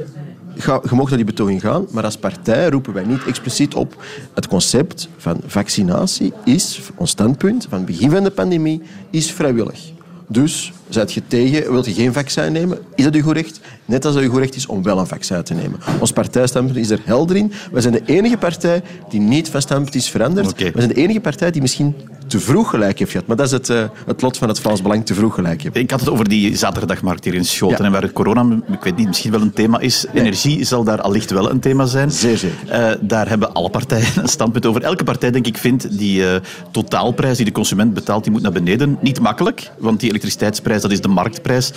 ga, 0.56 0.80
je 0.88 0.94
mag 0.94 1.09
naar 1.09 1.16
die 1.16 1.26
betoging 1.26 1.61
gaan, 1.61 1.87
maar 1.90 2.04
als 2.04 2.16
partij 2.16 2.68
roepen 2.68 2.92
wij 2.92 3.04
niet 3.04 3.25
expliciet 3.26 3.75
op. 3.75 4.02
Het 4.35 4.49
concept 4.49 5.09
van 5.16 5.40
vaccinatie 5.47 6.33
is, 6.44 6.80
ons 6.94 7.11
standpunt 7.11 7.66
van 7.68 7.78
het 7.78 7.87
begin 7.87 8.11
van 8.11 8.23
de 8.25 8.30
pandemie, 8.30 8.83
is 9.11 9.33
vrijwillig. 9.33 9.92
Dus, 10.28 10.73
zijt 10.88 11.12
je 11.12 11.23
tegen, 11.26 11.73
wilt 11.73 11.87
je 11.87 11.92
geen 11.92 12.12
vaccin 12.12 12.52
nemen, 12.52 12.78
is 12.94 13.04
dat 13.04 13.14
uw 13.14 13.23
goed 13.23 13.35
recht? 13.37 13.61
Net 13.85 14.05
als 14.05 14.14
dat 14.14 14.23
uw 14.23 14.31
goed 14.31 14.38
recht 14.38 14.55
is 14.55 14.67
om 14.67 14.83
wel 14.83 14.99
een 14.99 15.07
vaccin 15.07 15.43
te 15.43 15.55
nemen. 15.55 15.81
Ons 16.00 16.12
partijstandpunt 16.12 16.79
is 16.79 16.91
er 16.91 17.00
helder 17.05 17.37
in. 17.37 17.53
Wij 17.73 17.83
zijn 17.83 17.95
de 17.95 18.03
enige 18.05 18.37
partij 18.37 18.83
die 19.09 19.21
niet 19.21 19.49
van 19.49 19.61
standpunt 19.61 19.95
is 19.95 20.11
veranderd. 20.11 20.50
Oké. 20.50 20.62
Wij 20.62 20.83
zijn 20.83 20.88
de 20.88 21.00
enige 21.00 21.21
partij 21.21 21.50
die 21.50 21.61
misschien 21.61 21.95
te 22.26 22.41
vroeg 22.41 22.71
gelijk 22.71 22.99
heeft 22.99 23.11
gehad. 23.11 23.26
Maar 23.26 23.37
dat 23.37 23.47
is 23.47 23.53
het, 23.53 23.71
eh, 23.71 23.85
het 24.07 24.23
lot 24.23 24.38
van 24.38 24.49
het 24.49 24.61
Vlaams 24.61 24.83
Belang, 24.83 25.07
te 25.07 25.14
vroeg 25.14 25.35
gelijk 25.35 25.62
hebben. 25.62 25.81
Ik 25.81 25.91
had 25.91 26.00
het 26.00 26.09
over 26.09 26.29
die 26.29 26.57
zaterdagmarkt 26.57 27.25
hier 27.25 27.35
in 27.35 27.45
Schoten. 27.45 27.79
Ja. 27.79 27.85
En 27.85 27.93
waar 27.93 28.03
het 28.03 28.12
corona, 28.12 28.59
ik 28.73 28.83
weet 28.83 28.97
niet, 28.97 29.07
misschien 29.07 29.31
wel 29.31 29.41
een 29.41 29.53
thema 29.53 29.79
is. 29.79 30.07
Energie 30.12 30.64
zal 30.64 30.85
daar 30.85 31.00
allicht 31.00 31.31
wel 31.31 31.50
een 31.50 31.61
thema 31.61 31.87
zijn. 31.87 32.11
Zeer 32.11 32.38
zeker. 32.38 32.57
Eh, 32.69 32.91
daar 33.00 33.29
hebben 33.29 33.53
alle 33.53 33.71
partijen 33.71 34.07
een 34.23 34.29
standpunt 34.29 34.67
over. 34.67 34.83
Elke 34.83 35.05
partij, 35.05 35.31
denk 35.31 35.47
ik, 35.47 35.57
vindt 35.57 35.99
die 35.99 36.29
eh, 36.29 36.41
totaalprijs 36.71 37.37
die 37.37 37.47
de 37.47 37.53
consument 37.53 37.95
betaalt, 37.95 38.25
die 38.25 38.33
moet 38.33 38.43
naar 38.43 38.53
beneden. 38.53 38.99
Niet 39.00 39.21
makkelijk, 39.21 39.71
want 39.79 40.00
die 40.00 40.09
elektriciteitsprijs, 40.09 40.83
dat 40.83 40.91
is 40.91 41.00
de 41.00 41.09
marktprijs. 41.09 41.73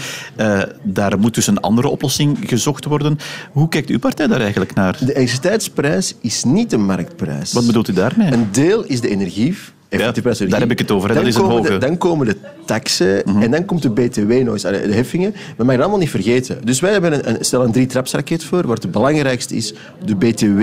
Daar 0.83 1.19
moet 1.19 1.35
dus 1.35 1.47
een 1.47 1.59
andere 1.59 1.89
oplossing 1.97 2.37
gezocht 2.45 2.85
worden. 2.85 3.17
Hoe 3.51 3.69
kijkt 3.69 3.89
uw 3.89 3.99
partij 3.99 4.27
daar 4.27 4.41
eigenlijk 4.41 4.73
naar? 4.73 4.97
De 4.99 5.05
elektriciteitsprijs 5.05 6.15
is 6.21 6.43
niet 6.43 6.69
de 6.69 6.77
marktprijs. 6.77 7.53
Wat 7.53 7.65
bedoelt 7.65 7.87
u 7.87 7.93
daarmee? 7.93 8.31
Een 8.31 8.47
deel 8.51 8.83
is 8.83 9.01
de 9.01 9.09
energie. 9.09 9.55
prijs 9.89 10.37
daar 10.37 10.59
heb 10.59 10.71
ik 10.71 10.79
het 10.79 10.91
over, 10.91 11.09
hè. 11.09 11.15
Dan 11.15 11.23
Dat 11.23 11.33
is 11.33 11.39
een 11.39 11.41
komen 11.41 11.57
hoge. 11.57 11.69
Mhm. 11.71 11.79
De, 11.79 11.85
dan 11.85 11.97
komen 11.97 12.25
de 12.25 12.37
taxen 12.65 13.23
en 13.23 13.51
dan 13.51 13.65
komt 13.65 13.81
de 13.81 13.89
BTW 13.89 14.31
nog 14.31 14.53
eens, 14.53 14.65
allee, 14.65 14.87
de 14.87 14.93
heffingen. 14.93 15.31
Maar 15.31 15.41
mag 15.57 15.65
je 15.65 15.71
dat 15.71 15.79
allemaal 15.79 15.99
niet 15.99 16.09
vergeten. 16.09 16.65
Dus 16.65 16.79
wij 16.79 16.91
hebben 16.91 17.13
een, 17.13 17.29
een, 17.29 17.45
stel 17.45 17.63
een 17.63 17.71
drie-trapsraket 17.71 18.43
voor, 18.43 18.67
waar 18.67 18.77
het 18.77 18.91
belangrijkste 18.91 19.55
is 19.55 19.73
de 20.05 20.15
BTW 20.15 20.61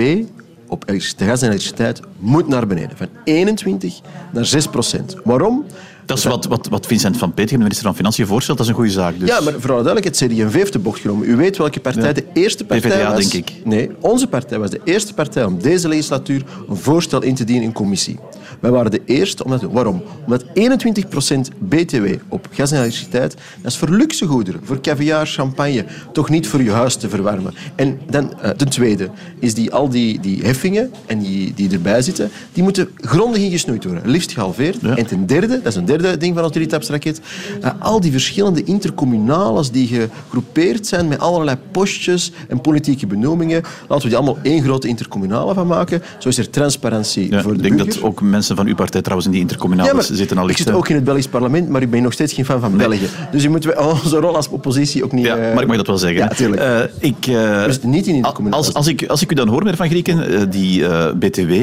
op 0.67 0.83
gas 1.17 1.41
en 1.41 1.47
elektriciteit 1.47 1.99
moet 2.19 2.47
naar 2.47 2.67
beneden. 2.67 2.97
Van 2.97 3.07
21 3.23 4.01
naar 4.31 4.45
6 4.45 4.67
procent. 4.67 5.15
Waarom? 5.23 5.65
Dat 6.05 6.17
is 6.17 6.23
wat, 6.23 6.45
wat, 6.45 6.67
wat 6.67 6.85
Vincent 6.85 7.17
van 7.17 7.29
Petegem, 7.33 7.57
de 7.57 7.63
minister 7.63 7.85
van 7.85 7.95
Financiën, 7.95 8.27
voorstelt. 8.27 8.57
Dat 8.57 8.65
is 8.65 8.71
een 8.71 8.77
goede 8.79 8.91
zaak. 8.91 9.19
Dus. 9.19 9.29
Ja, 9.29 9.39
maar 9.41 9.53
vooral 9.59 9.83
duidelijkheid, 9.83 10.31
CD&V 10.31 10.53
heeft 10.53 10.73
de 10.73 10.79
bocht 10.79 10.99
genomen. 11.01 11.29
U 11.29 11.35
weet 11.35 11.57
welke 11.57 11.79
partij 11.79 12.03
Ja. 12.03 12.11
de 12.13 12.25
eerste 12.33 12.65
partij 12.65 12.91
PvdA, 12.91 13.11
was. 13.13 13.29
denk 13.29 13.47
ik. 13.49 13.55
Nee, 13.65 13.89
onze 13.99 14.27
partij 14.27 14.59
was 14.59 14.69
de 14.69 14.81
eerste 14.83 15.13
partij 15.13 15.43
om 15.45 15.61
deze 15.61 15.87
legislatuur 15.87 16.43
een 16.69 16.75
voorstel 16.75 17.21
in 17.21 17.35
te 17.35 17.43
dienen 17.43 17.63
in 17.63 17.71
commissie. 17.71 18.19
Wij 18.59 18.71
waren 18.71 18.91
de 18.91 19.01
eerste 19.05 19.43
om 19.43 19.49
dat 19.49 19.59
te 19.59 19.65
doen. 19.65 19.73
Waarom? 19.75 20.03
Omdat 20.25 20.43
21% 20.53 21.51
BTW 21.59 22.05
op 22.29 22.47
gas 22.51 22.71
en 22.71 22.77
elektriciteit, 22.77 23.35
dat 23.61 23.71
is 23.71 23.77
voor 23.77 23.89
luxe 23.89 24.25
goederen, 24.25 24.61
voor 24.63 24.81
caviar, 24.81 25.25
champagne, 25.27 25.85
toch 26.13 26.29
niet 26.29 26.47
voor 26.47 26.63
je 26.63 26.71
huis 26.71 26.95
te 26.95 27.09
verwarmen. 27.09 27.53
En 27.75 27.99
dan, 28.09 28.41
eh, 28.41 28.49
ten 28.49 28.69
tweede, 28.69 29.09
is 29.39 29.53
die, 29.53 29.73
al 29.73 29.89
die, 29.89 30.19
die 30.19 30.43
heffingen 30.43 30.91
en 31.05 31.19
die, 31.19 31.34
die 31.53 31.71
erbij 31.71 32.01
zitten, 32.01 32.29
die 32.53 32.63
moeten 32.63 32.89
grondig 32.95 33.41
ingesnoeid 33.41 33.83
worden, 33.83 34.01
liefst 34.09 34.31
gehalveerd. 34.31 34.77
Ja. 34.81 34.95
En 34.95 35.05
ten 35.05 35.25
derde, 35.25 35.47
dat 35.47 35.65
is 35.71 35.75
een 35.75 35.85
derde 35.85 36.17
ding 36.17 36.35
van 36.35 36.43
ons 36.43 36.53
drietapsraket, 36.53 37.21
uh, 37.63 37.69
al 37.79 37.99
die 37.99 38.11
verschillende 38.11 38.63
intercommunales 38.63 39.71
die 39.71 39.87
gegroepeerd 39.87 40.87
zijn 40.87 41.07
met 41.07 41.19
allerlei 41.19 41.57
postjes 41.71 42.31
en 42.47 42.61
politieke 42.61 43.07
benoemingen, 43.07 43.61
laten 43.87 44.03
we 44.03 44.07
die 44.07 44.17
allemaal 44.17 44.37
één 44.41 44.63
grote 44.63 44.87
intercommunale 44.87 45.53
van 45.53 45.67
maken. 45.67 46.01
Zo 46.17 46.29
is 46.29 46.37
er 46.37 46.49
transparantie 46.49 47.31
Ja, 47.31 47.41
voor 47.41 47.51
de 47.51 47.57
ik 47.57 47.63
denk 47.63 47.75
burger. 47.75 47.93
dat 47.93 48.03
ook 48.03 48.21
mensen 48.21 48.55
van 48.55 48.67
uw 48.67 48.75
partij 48.75 49.01
trouwens 49.01 49.27
in 49.27 49.33
die 49.33 49.41
intercommunales 49.41 50.07
Ja, 50.07 50.15
zitten 50.15 50.37
al 50.37 50.49
ik 50.49 50.57
zit 50.57 50.71
ook 50.71 50.89
in 50.89 50.95
het 50.95 51.03
Belgisch 51.03 51.27
parlement, 51.27 51.69
maar 51.69 51.81
ik 51.81 51.89
ben 51.89 52.03
nog 52.03 52.13
steeds 52.13 52.33
geen 52.33 52.45
fan 52.45 52.59
van 52.59 52.77
België. 52.77 53.07
Dus 53.31 53.43
je 53.43 53.49
moet 53.49 53.75
onze 53.77 54.17
rol 54.17 54.35
als 54.35 54.49
oppositie 54.49 55.03
ook 55.03 55.11
niet... 55.11 55.25
Ja, 55.25 55.35
eh, 55.37 55.53
maar 55.53 55.61
ik 55.61 55.67
mag 55.67 55.77
dat 55.77 55.87
wel 55.87 55.97
zeggen. 55.97 56.19
Ja, 56.19 56.27
tuurlijk. 56.27 56.61
Eh, 56.61 56.79
ik, 56.99 57.27
eh, 57.27 57.65
We 57.65 57.71
zitten 57.71 57.89
niet 57.89 58.07
in 58.07 58.15
intercommunale 58.15 58.63
als, 58.63 58.73
als, 58.73 58.87
ik, 58.87 59.05
als 59.07 59.21
ik 59.21 59.31
u 59.31 59.35
dan 59.35 59.47
hoor, 59.47 59.59
meneer 59.59 59.75
Van 59.75 59.89
Grieken, 59.89 60.27
eh, 60.27 60.41
die 60.49 60.87
eh, 60.87 61.13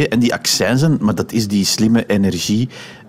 En 0.08 0.18
die 0.18 0.34
accijnzen, 0.34 0.98
maar 1.00 1.14
dat 1.14 1.32
is 1.32 1.48
die 1.48 1.64
slimme 1.64 2.04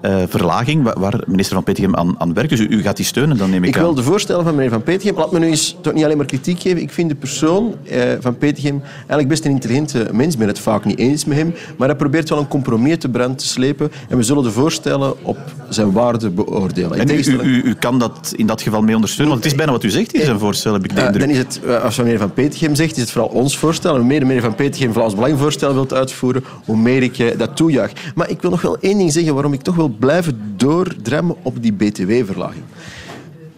energieverlaging 0.03 0.83
waar, 0.83 0.99
waar 0.99 1.19
minister 1.27 1.55
Van 1.55 1.63
Petegem 1.63 1.95
aan, 1.95 2.15
aan 2.17 2.33
werkt. 2.33 2.49
Dus 2.49 2.59
u, 2.59 2.67
u 2.67 2.81
gaat 2.81 2.95
die 2.95 3.05
steunen, 3.05 3.37
dan 3.37 3.49
neem 3.49 3.63
ik, 3.63 3.69
Ik 3.69 3.75
aan. 3.77 3.83
wil 3.83 3.93
de 3.93 4.03
voorstellen 4.03 4.43
van 4.43 4.55
meneer 4.55 4.69
Van 4.71 4.83
Petegem... 4.83 5.15
Laat 5.17 5.31
me 5.31 5.39
nu 5.39 5.45
eens 5.45 5.75
toch 5.81 5.93
niet 5.93 6.03
alleen 6.03 6.17
maar 6.17 6.25
kritiek 6.25 6.59
geven. 6.61 6.81
Ik 6.81 6.91
vind 6.91 7.09
de 7.09 7.15
persoon 7.15 7.75
eh, 7.89 8.01
van 8.19 8.37
Petegem 8.37 8.81
eigenlijk 8.97 9.27
best 9.29 9.45
een 9.45 9.51
intelligente 9.51 10.07
mens. 10.11 10.33
Ik 10.33 10.39
ben 10.39 10.47
het 10.47 10.59
vaak 10.59 10.85
niet 10.85 10.97
eens 10.97 11.25
met 11.25 11.37
hem. 11.37 11.53
Maar 11.77 11.87
hij 11.87 11.97
probeert 11.97 12.29
wel 12.29 12.39
een 12.39 12.47
compromis 12.47 12.97
te 12.97 13.09
brand 13.09 13.37
te 13.37 13.47
slepen. 13.47 13.91
En 14.09 14.17
we 14.17 14.23
zullen 14.23 14.43
de 14.43 14.51
voorstellen 14.51 15.25
op 15.25 15.37
zijn 15.69 15.91
waarde 15.91 16.29
beoordelen. 16.29 16.91
En 16.97 17.01
u, 17.03 17.05
tegenstelling- 17.05 17.43
u, 17.43 17.61
u 17.63 17.73
kan 17.73 17.99
dat 17.99 18.33
in 18.35 18.45
dat 18.47 18.61
geval 18.61 18.81
mee 18.81 18.95
ondersteunen, 18.95 19.33
want 19.33 19.43
het 19.43 19.53
is 19.53 19.57
bijna 19.57 19.71
wat 19.73 19.83
u 19.83 19.89
zegt 19.89 20.13
in 20.13 20.25
zijn 20.25 20.39
voorstel, 20.39 20.73
heb 20.73 20.83
ik 20.83 20.95
de 20.95 21.01
Eh, 21.01 21.13
dan 21.19 21.29
is 21.29 21.37
het, 21.37 21.59
eh, 21.65 21.83
als 21.83 21.97
meneer 21.97 22.17
Van 22.17 22.33
Petegem 22.33 22.75
zegt, 22.75 22.95
is 22.95 23.01
het 23.01 23.11
vooral 23.11 23.29
ons 23.29 23.57
voorstel. 23.57 23.91
En 23.93 23.99
hoe 23.99 24.07
meer 24.07 24.25
meneer 24.25 24.41
Van 24.41 24.55
Petegem 24.55 24.93
Vlaams 24.93 25.15
Belang 25.15 25.39
voorstel 25.39 25.73
wilt 25.73 25.93
uitvoeren, 25.93 26.43
hoe 26.65 26.77
meer 26.77 27.03
ik 27.03 27.19
eh, 27.19 27.37
dat 27.37 27.55
toejuich. 27.55 27.91
Maar 28.15 28.29
ik 28.29 28.41
wil 28.41 28.49
nog 28.49 28.61
wel 28.61 28.77
één 28.79 28.97
ding 28.97 29.11
zeggen 29.11 29.33
waarom 29.33 29.53
ik 29.53 29.61
toch 29.61 29.75
wil 29.75 29.92
blijven 29.99 30.53
doordrammen 30.57 31.35
op 31.41 31.61
die 31.61 31.73
BTW-verlaging. 31.73 32.63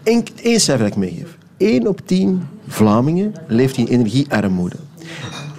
Eén 0.03 0.59
cijfer 0.59 0.77
dat 0.77 0.87
ik 0.87 0.95
meegeef. 0.95 1.37
1 1.57 1.87
op 1.87 2.01
10 2.05 2.41
Vlamingen 2.67 3.33
leeft 3.47 3.77
in 3.77 3.85
energiearmoede. 3.85 4.75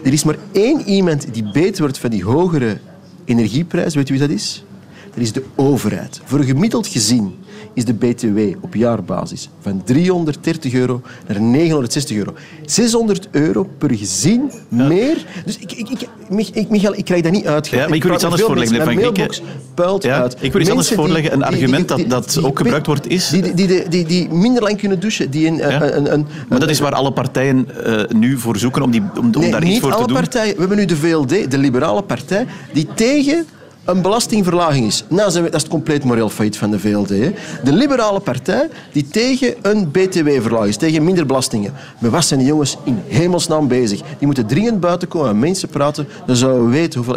Er 0.03 0.13
is 0.13 0.25
maar 0.25 0.37
één 0.53 0.81
iemand 0.81 1.35
die 1.35 1.51
beter 1.53 1.83
wordt 1.83 1.99
van 1.99 2.11
die 2.11 2.25
hogere 2.25 2.79
energieprijs. 3.25 3.95
Weet 3.95 4.09
u 4.09 4.13
wie 4.13 4.23
dat 4.29 4.37
is? 4.37 4.65
Dat 5.11 5.19
is 5.19 5.33
de 5.33 5.45
overheid. 5.55 6.21
Voor 6.25 6.39
een 6.39 6.45
gemiddeld 6.45 6.87
gezin 6.87 7.35
is 7.77 7.85
de 7.85 7.95
BTW 7.95 8.39
op 8.61 8.75
jaarbasis 8.75 9.51
van 9.61 9.83
330 9.85 10.73
euro 10.75 11.01
naar 11.29 11.41
960 11.41 12.17
euro. 12.17 12.35
600 12.65 13.29
euro 13.31 13.69
per 13.79 13.91
gezin 13.95 14.51
meer. 14.69 15.27
Dus 15.45 15.59
ik, 15.59 15.73
ik, 15.73 15.89
ik, 15.91 16.09
Mich- 16.29 16.51
ik, 16.51 16.69
Michael, 16.69 16.95
ik 16.97 17.05
krijg 17.05 17.23
dat 17.23 17.33
niet 17.33 17.47
uit. 17.47 17.69
Ja, 17.69 17.87
maar 17.89 17.97
ik 17.97 18.03
wil 18.03 18.15
iets 18.15 18.25
anders 18.25 18.43
voorleggen, 18.43 18.85
Mijn 18.85 18.97
mailbox 18.97 19.43
puilt 19.75 20.03
Ja, 20.03 20.21
uit. 20.21 20.37
ik 20.41 20.53
wil 20.53 20.61
iets 20.61 20.71
anders 20.71 20.89
voorleggen. 20.91 21.33
Een 21.33 21.39
die- 21.39 21.47
argument 21.47 21.97
die- 21.97 22.07
dat- 22.07 22.33
dat 22.33 22.45
ook 22.45 22.59
gebruikt 22.59 22.87
wordt 22.87 23.09
is- 23.09 23.29
Die, 23.29 23.43
die, 23.55 23.67
die, 23.67 23.89
die, 23.89 24.05
die 24.07 24.29
minder 24.29 24.63
lang 24.63 24.79
kunnen 24.79 25.01
douchen. 25.01 25.31
Die 25.31 25.47
een, 25.47 25.57
Ja. 25.57 25.83
een, 25.83 25.97
een, 25.97 26.13
een, 26.13 26.27
Maar 26.49 26.61
dat 26.61 26.71
is 26.71 26.79
waar 26.81 26.93
alle 26.93 27.13
partijen 27.13 27.85
eh, 27.85 28.17
nu 28.17 28.39
voor 28.39 28.57
zoeken 28.57 28.83
om, 28.83 28.91
die, 28.91 29.01
om, 29.19 29.25
om 29.35 29.41
Nee, 29.41 29.51
daar 29.51 29.63
iets 29.63 29.71
niet 29.71 29.81
voor 29.81 29.91
te 29.91 29.97
alle 29.97 30.07
doen. 30.07 30.17
partijen. 30.17 30.55
We 30.55 30.61
hebben 30.61 30.79
nu 30.79 30.85
de 30.85 30.97
VLD, 30.97 31.51
de 31.51 31.59
liberale 31.59 32.03
partij, 32.03 32.47
die 32.73 32.87
tegen 32.95 33.47
een 33.87 34.03
belastingverlaging 34.03 34.87
is. 34.87 35.05
Nou, 35.09 35.31
zijn 35.31 35.45
we- 35.45 35.51
dat 35.51 35.57
is 35.59 35.63
het 35.63 35.73
compleet 35.73 36.05
moreel 36.05 36.29
failliet 36.29 36.57
van 36.59 36.71
de 36.71 36.79
VLD. 36.79 37.09
Hè. 37.09 37.33
De 37.65 37.73
liberale 37.73 38.21
partij 38.21 38.69
die 38.93 39.09
tegen 39.09 39.55
een 39.63 39.91
BTW-verlaging 39.91 40.69
is, 40.69 40.77
tegen 40.77 41.05
minder 41.05 41.27
belastingen. 41.27 41.73
Maar 41.99 42.11
wat 42.11 42.25
zijn 42.25 42.41
die 42.41 42.49
jongens 42.49 42.77
in 42.85 42.99
hemelsnaam 43.07 43.69
bezig? 43.69 43.99
Die 44.19 44.27
moeten 44.27 44.47
dringend 44.47 44.81
buiten 44.81 45.09
komen 45.09 45.29
en 45.31 45.39
mensen 45.39 45.69
praten. 45.69 46.09
Dan 46.27 46.37
zouden 46.37 46.65
we 46.65 46.71
weten 46.71 46.95
hoeveel 47.05 47.17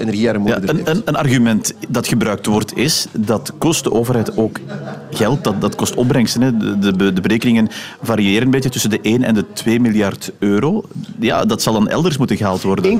Ja, 0.49 0.55
er 0.61 0.69
een, 0.69 0.75
heeft. 0.75 0.87
een, 0.89 1.01
een 1.05 1.15
argument 1.15 1.73
dat 1.87 2.07
gebruikt 2.07 2.45
wordt 2.45 2.77
is 2.77 3.07
dat 3.17 3.51
kost 3.57 3.83
de 3.83 3.91
overheid 3.91 4.37
ook 4.37 4.59
geld, 5.11 5.43
dat, 5.43 5.61
dat 5.61 5.75
kost 5.75 5.95
opbrengsten. 5.95 6.41
Hè. 6.41 6.57
De, 6.57 6.95
de, 6.95 7.13
de 7.13 7.21
berekeningen 7.21 7.67
variëren 8.01 8.43
een 8.45 8.51
beetje 8.51 8.69
tussen 8.69 8.89
de 8.89 8.99
1 9.01 9.23
en 9.23 9.33
de 9.33 9.45
2 9.53 9.79
miljard 9.79 10.31
euro. 10.39 10.83
Ja, 11.19 11.45
dat 11.45 11.61
zal 11.61 11.73
dan 11.73 11.87
elders 11.87 12.17
moeten 12.17 12.37
gehaald 12.37 12.61
worden. 12.61 12.99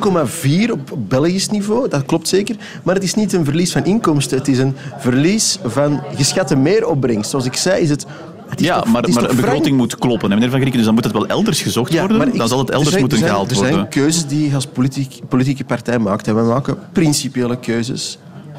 1,4 0.66 0.72
op 0.72 0.92
Belgisch 0.98 1.50
niveau, 1.50 1.90
dat 1.90 2.06
klopt 2.06 2.28
zeker. 2.28 2.56
Maar 2.84 2.96
het 2.96 3.04
is 3.04 3.14
niet 3.14 3.34
een 3.34 3.46
verlies 3.46 3.58
van 3.68 3.86
inkomsten. 3.86 4.38
Het 4.38 4.48
is 4.48 4.58
een 4.58 4.76
verlies 4.98 5.60
van 5.64 6.02
geschatte 6.16 6.56
meeropbrengst. 6.56 7.30
Zoals 7.30 7.46
ik 7.46 7.56
zei, 7.56 7.82
is 7.82 7.90
het... 7.90 8.06
het 8.50 8.60
is 8.60 8.66
Ja, 8.66 8.76
toch- 8.80 8.92
maar, 8.92 9.10
maar 9.10 9.30
een 9.30 9.36
begroting 9.36 9.78
moet 9.78 9.96
kloppen, 9.98 10.30
hè, 10.30 10.36
meneer 10.36 10.50
Van 10.50 10.60
Grieken. 10.60 10.78
Dus 10.78 10.86
dan 10.88 10.96
moet 10.96 11.04
het 11.04 11.14
wel 11.14 11.28
elders 11.28 11.62
gezocht 11.62 12.00
worden. 12.00 12.18
maar 12.18 12.28
ik- 12.28 12.38
dan 12.38 12.48
zal 12.48 12.58
het 12.60 12.68
er 12.68 12.74
elders 12.74 12.90
zijn- 12.96 13.02
moeten 13.02 13.20
er 13.22 13.28
zijn- 13.28 13.38
gehaald 13.38 13.52
er 13.52 13.58
worden. 13.58 13.74
zijn 13.76 13.90
keuzes 13.90 14.26
die 14.28 14.50
je 14.50 14.56
als 14.56 14.66
politiek, 14.66 15.20
politieke 15.30 15.64
partij 15.64 16.00
maakt. 16.00 16.28
En 16.28 16.36
wij 16.36 16.44
maken 16.44 16.78
principiële 16.92 17.60
keuzes. 17.60 18.18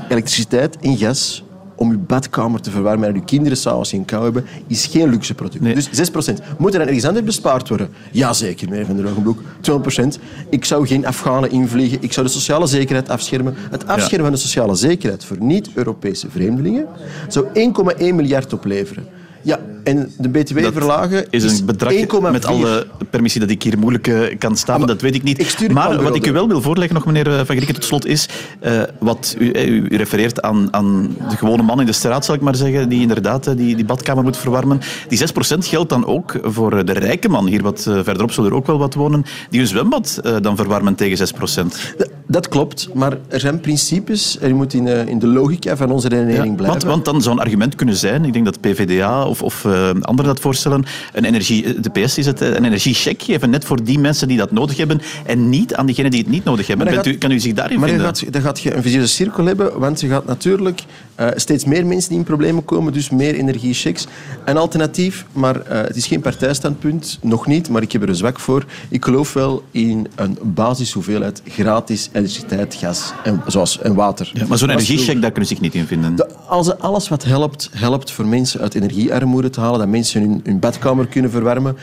Elektriciteit 0.09 0.77
en 0.81 0.97
gas 0.97 1.43
om 1.81 1.91
je 1.91 1.99
badkamer 1.99 2.61
te 2.61 2.71
verwarmen 2.71 3.09
en 3.09 3.15
je 3.15 3.25
kinderen 3.25 3.59
s'avonds 3.59 3.91
geen 3.91 4.05
kou 4.05 4.25
hebben, 4.25 4.45
is 4.67 4.87
geen 4.87 5.11
luxe 5.11 5.35
product. 5.35 5.63
Nee. 5.63 5.75
Dus 5.75 6.11
6%. 6.11 6.13
Moet 6.59 6.73
er 6.73 6.79
dan 6.79 6.89
ergens 6.89 7.05
anders 7.05 7.25
bespaard 7.25 7.69
worden? 7.69 7.89
Jazeker, 8.11 8.69
meneer 8.69 8.87
Van 8.87 8.97
der 8.97 9.07
Hogenbroek. 9.07 9.43
200%. 9.61 10.21
Ik 10.51 10.65
zou 10.65 10.87
geen 10.87 11.07
Afghanen 11.07 11.51
invliegen. 11.51 11.99
Ik 12.03 12.13
zou 12.13 12.27
de 12.27 12.33
sociale 12.33 12.67
zekerheid 12.67 13.09
afschermen. 13.09 13.55
Het 13.71 13.87
afschermen 13.87 14.27
van 14.27 14.35
de 14.35 14.41
sociale 14.41 14.75
zekerheid 14.75 15.25
voor 15.25 15.37
niet-Europese 15.41 16.31
vreemdelingen 16.31 16.87
zou 17.29 17.47
1,1 17.47 18.15
miljard 18.15 18.53
opleveren. 18.53 19.07
Ja, 19.43 19.59
en 19.83 20.13
de 20.19 20.29
BTW 20.29 20.63
Dat 20.63 20.73
verlagen 20.73 21.27
is 21.31 21.59
een 21.59 21.67
bedrag 21.67 21.93
1,4. 21.93 22.07
met 22.33 22.45
alle 22.45 22.87
permissie 23.11 23.41
dat 23.41 23.51
ik 23.51 23.63
hier 23.63 23.79
moeilijk 23.79 24.07
eh, 24.07 24.39
kan 24.39 24.57
staan, 24.57 24.79
maar 24.79 24.89
dat 24.89 25.01
weet 25.01 25.15
ik 25.15 25.23
niet. 25.23 25.61
ik 25.63 25.73
maar 25.73 26.03
wat 26.03 26.15
ik 26.17 26.27
u 26.27 26.33
wel 26.33 26.49
wil 26.49 26.63
voorleggen, 26.63 26.95
nog 26.95 27.07
meneer 27.07 27.27
eh, 27.27 27.37
Van 27.45 27.57
Grieken, 27.57 27.75
tot 27.75 27.85
slot 27.85 28.07
is, 28.07 28.29
eh, 28.61 28.83
wat 28.99 29.37
u, 29.39 29.87
refereert 29.97 30.43
aan, 30.43 30.69
aan 30.71 31.17
de 31.29 31.37
gewone 31.37 31.63
man 31.63 31.81
in 31.81 31.87
de 31.87 31.93
straat, 31.93 32.25
zal 32.25 32.35
ik 32.35 32.41
maar 32.41 32.57
zeggen, 32.57 32.89
die 32.89 33.01
inderdaad 33.01 33.57
die, 33.57 33.77
die 33.77 33.85
badkamer 33.85 34.25
moet 34.25 34.37
verwarmen. 34.37 34.81
Die 35.09 35.19
6% 35.19 35.59
geldt 35.59 35.89
dan 35.89 36.07
ook 36.07 36.39
voor 36.43 36.85
de 36.85 36.93
rijke 36.93 37.29
man, 37.29 37.47
hier 37.47 37.63
wat 37.63 37.83
verderop 37.83 38.33
zullen 38.33 38.51
er 38.51 38.57
ook 38.57 38.67
wel 38.67 38.79
wat 38.79 38.95
wonen, 38.95 39.25
die 39.51 39.59
hun 39.61 39.69
zwembad 39.69 40.21
dan 40.41 40.57
verwarmen 40.57 40.95
tegen 40.95 41.17
6%. 41.17 41.95
Dat- 41.97 42.11
Dat 42.31 42.49
klopt, 42.49 42.89
maar 42.95 43.17
er 43.29 43.41
zijn 43.41 43.61
principes 43.61 44.39
en 44.39 44.49
je 44.49 44.55
moet 44.55 44.75
in, 44.75 44.89
eh, 44.89 45.07
in 45.07 45.19
de 45.19 45.27
logica 45.27 45.77
van 45.77 45.91
onze 45.91 46.09
redenering 46.09 46.49
Ja, 46.49 46.55
blijven. 46.55 46.67
want, 46.67 46.83
want 46.83 47.05
dan 47.05 47.23
zou 47.23 47.35
een 47.37 47.43
argument 47.43 47.75
kunnen 47.75 47.97
zijn, 47.97 48.25
ik 48.25 48.33
denk 48.33 48.45
dat 48.45 48.61
PVDA 48.61 49.25
of, 49.25 49.43
of 49.43 49.65
eh, 49.65 49.91
anderen 50.01 50.33
dat 50.33 50.41
voorstellen, 50.41 50.85
een 51.13 51.25
energie, 51.25 51.81
de 51.81 51.91
PS 51.91 52.19
is 52.19 52.27
het, 52.27 52.41
eh, 52.41 52.49
een 52.49 52.65
energiecheck 52.65 53.23
geven 53.23 53.51
net 53.51 53.65
voor 53.65 53.85
die 53.85 53.99
mensen 53.99 54.29
die 54.29 54.37
dat 54.37 54.51
nodig 54.51 54.77
hebben 54.77 55.01
en 55.27 55.49
niet 55.49 55.75
aan 55.75 55.87
diegenen 55.87 56.11
die 56.11 56.21
het 56.21 56.31
niet 56.31 56.45
nodig 56.45 56.67
hebben. 56.67 56.87
Maar 56.87 56.95
Bent 56.95 57.07
u, 57.07 57.19
kan 57.19 57.31
u 57.31 57.39
zich 57.41 57.53
daarin 57.53 57.79
maar 57.81 57.89
vinden? 57.89 58.07
gaat, 58.07 58.33
dan 58.33 58.43
gaat 58.43 58.61
je 58.61 58.75
een 58.75 58.83
visieuze 58.83 59.09
cirkel 59.09 59.45
hebben, 59.45 59.79
want 59.79 60.01
je 60.01 60.09
gaat 60.09 60.27
natuurlijk 60.27 60.81
eh, 61.21 61.29
steeds 61.35 61.65
meer 61.65 61.87
mensen 61.87 62.09
die 62.09 62.19
in 62.19 62.25
problemen 62.25 62.65
komen, 62.65 62.93
dus 62.93 63.11
meer 63.11 63.35
energiechecks. 63.35 64.07
Een 64.45 64.57
alternatief, 64.57 65.27
maar 65.33 65.61
eh, 65.61 65.81
het 65.81 65.97
is 65.97 66.07
geen 66.07 66.21
partijstandpunt, 66.21 67.19
nog 67.23 67.47
niet, 67.47 67.69
maar 67.69 67.83
ik 67.83 67.93
heb 67.93 68.03
er 68.03 68.09
een 68.09 68.15
zwak 68.15 68.41
voor. 68.41 68.65
Ik 68.89 69.05
geloof 69.05 69.33
wel 69.33 69.63
in 69.71 70.07
een 70.15 70.39
basishoeveelheid 70.43 71.43
gratis 71.49 72.09
elektriciteit, 72.13 72.75
gas 72.75 73.13
en, 73.25 73.43
zoals, 73.47 73.81
en 73.81 73.95
water. 73.95 74.31
Ja, 74.35 74.47
maar 74.47 74.59
zo'n 74.59 74.71
energiecheck, 74.71 75.21
daar 75.21 75.31
kunnen 75.31 75.49
ze 75.49 75.55
zich 75.55 75.63
niet 75.63 75.75
in 75.75 75.87
vinden. 75.87 76.17
De- 76.17 76.29
als 76.47 76.79
alles 76.79 77.09
wat 77.09 77.25
helpt, 77.25 77.71
helpt 77.73 78.11
voor 78.11 78.27
mensen 78.27 78.61
uit 78.61 78.75
energiearmoede 78.75 79.51
te 79.51 79.61
halen, 79.61 79.79
dat 79.79 79.89
mensen 79.89 80.21
hun, 80.21 80.41
hun 80.45 80.59
badkamer 80.59 81.07
kunnen 81.07 81.31
verwarmen, 81.31 81.77